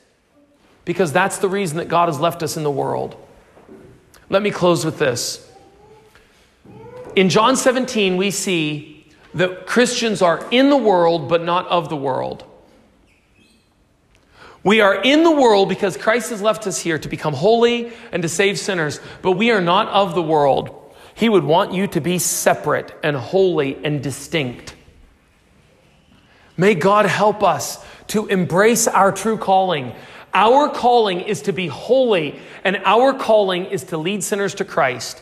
because 0.83 1.13
that's 1.13 1.37
the 1.37 1.47
reason 1.47 1.77
that 1.77 1.87
God 1.87 2.09
has 2.09 2.19
left 2.19 2.43
us 2.43 2.57
in 2.57 2.63
the 2.63 2.71
world. 2.71 3.15
Let 4.29 4.41
me 4.41 4.51
close 4.51 4.83
with 4.83 4.99
this. 4.99 5.49
In 7.15 7.29
John 7.29 7.55
17, 7.55 8.17
we 8.17 8.31
see 8.31 9.07
that 9.33 9.65
Christians 9.65 10.21
are 10.21 10.45
in 10.51 10.69
the 10.69 10.77
world 10.77 11.29
but 11.29 11.43
not 11.43 11.67
of 11.67 11.89
the 11.89 11.95
world. 11.95 12.43
We 14.63 14.81
are 14.81 14.95
in 15.01 15.23
the 15.23 15.31
world 15.31 15.69
because 15.69 15.97
Christ 15.97 16.29
has 16.29 16.41
left 16.41 16.67
us 16.67 16.79
here 16.79 16.99
to 16.99 17.09
become 17.09 17.33
holy 17.33 17.91
and 18.11 18.21
to 18.21 18.29
save 18.29 18.59
sinners, 18.59 18.99
but 19.21 19.31
we 19.31 19.51
are 19.51 19.61
not 19.61 19.87
of 19.87 20.13
the 20.13 20.21
world. 20.21 20.77
He 21.15 21.29
would 21.29 21.43
want 21.43 21.73
you 21.73 21.87
to 21.87 22.01
be 22.01 22.19
separate 22.19 22.93
and 23.03 23.15
holy 23.15 23.83
and 23.83 24.03
distinct. 24.03 24.75
May 26.57 26.75
God 26.75 27.05
help 27.05 27.41
us 27.41 27.83
to 28.07 28.27
embrace 28.27 28.87
our 28.87 29.11
true 29.11 29.37
calling. 29.37 29.93
Our 30.33 30.69
calling 30.69 31.21
is 31.21 31.41
to 31.43 31.53
be 31.53 31.67
holy, 31.67 32.39
and 32.63 32.81
our 32.85 33.13
calling 33.13 33.65
is 33.65 33.85
to 33.85 33.97
lead 33.97 34.23
sinners 34.23 34.55
to 34.55 34.65
Christ. 34.65 35.21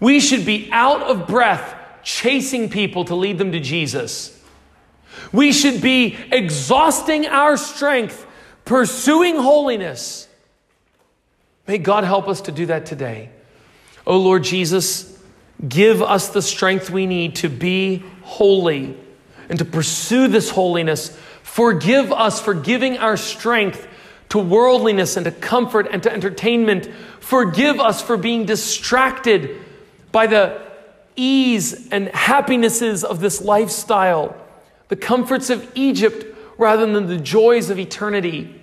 We 0.00 0.20
should 0.20 0.46
be 0.46 0.70
out 0.72 1.02
of 1.02 1.26
breath 1.26 1.76
chasing 2.02 2.70
people 2.70 3.04
to 3.04 3.14
lead 3.14 3.36
them 3.36 3.52
to 3.52 3.60
Jesus. 3.60 4.39
We 5.32 5.52
should 5.52 5.80
be 5.80 6.16
exhausting 6.32 7.26
our 7.26 7.56
strength, 7.56 8.26
pursuing 8.64 9.36
holiness. 9.36 10.28
May 11.66 11.78
God 11.78 12.04
help 12.04 12.28
us 12.28 12.42
to 12.42 12.52
do 12.52 12.66
that 12.66 12.86
today. 12.86 13.30
Oh 14.06 14.18
Lord 14.18 14.44
Jesus, 14.44 15.18
give 15.66 16.02
us 16.02 16.28
the 16.28 16.42
strength 16.42 16.90
we 16.90 17.06
need 17.06 17.36
to 17.36 17.48
be 17.48 18.02
holy 18.22 18.96
and 19.48 19.58
to 19.58 19.64
pursue 19.64 20.28
this 20.28 20.50
holiness. 20.50 21.16
Forgive 21.42 22.12
us 22.12 22.40
for 22.40 22.54
giving 22.54 22.98
our 22.98 23.16
strength 23.16 23.86
to 24.30 24.38
worldliness 24.38 25.16
and 25.16 25.24
to 25.24 25.32
comfort 25.32 25.88
and 25.90 26.02
to 26.02 26.12
entertainment. 26.12 26.88
Forgive 27.18 27.78
us 27.78 28.00
for 28.00 28.16
being 28.16 28.46
distracted 28.46 29.60
by 30.12 30.26
the 30.26 30.60
ease 31.16 31.88
and 31.90 32.08
happinesses 32.08 33.04
of 33.04 33.20
this 33.20 33.42
lifestyle, 33.42 34.36
the 34.90 34.96
comforts 34.96 35.48
of 35.48 35.70
Egypt 35.74 36.36
rather 36.58 36.84
than 36.84 37.06
the 37.06 37.16
joys 37.16 37.70
of 37.70 37.78
eternity. 37.78 38.54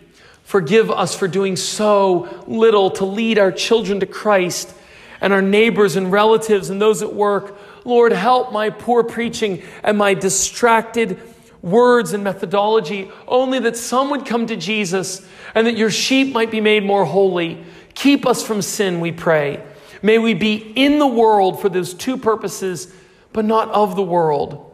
Forgive 0.43 0.91
us 0.91 1.15
for 1.15 1.28
doing 1.28 1.55
so 1.55 2.43
little 2.45 2.91
to 2.91 3.05
lead 3.05 3.39
our 3.39 3.51
children 3.51 4.01
to 4.01 4.05
Christ 4.05 4.73
and 5.19 5.34
our 5.34 5.41
neighbors 5.41 5.95
and 5.95 6.11
relatives 6.11 6.69
and 6.69 6.82
those 6.82 7.01
at 7.01 7.13
work. 7.13 7.57
Lord, 7.86 8.11
help 8.11 8.51
my 8.51 8.69
poor 8.69 9.03
preaching 9.03 9.63
and 9.84 9.97
my 9.97 10.13
distracted 10.13 11.19
words 11.61 12.13
and 12.13 12.23
methodology, 12.23 13.09
only 13.28 13.59
that 13.59 13.78
some 13.78 14.09
would 14.09 14.25
come 14.25 14.45
to 14.47 14.55
Jesus 14.55 15.25
and 15.55 15.65
that 15.65 15.78
your 15.78 15.89
sheep 15.89 16.34
might 16.34 16.51
be 16.51 16.61
made 16.61 16.84
more 16.84 17.05
holy. 17.05 17.63
Keep 17.93 18.25
us 18.25 18.45
from 18.45 18.61
sin, 18.61 18.99
we 18.99 19.11
pray. 19.11 19.63
May 20.01 20.19
we 20.19 20.34
be 20.34 20.55
in 20.75 20.99
the 20.99 21.07
world 21.07 21.61
for 21.61 21.69
those 21.69 21.93
two 21.93 22.17
purposes, 22.17 22.93
but 23.34 23.45
not 23.45 23.69
of 23.69 23.95
the 23.95 24.03
world. 24.03 24.66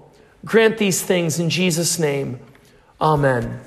Grant 0.46 0.78
these 0.78 1.02
things 1.02 1.40
in 1.40 1.50
Jesus' 1.50 1.98
name. 1.98 2.40
Amen. 3.00 3.62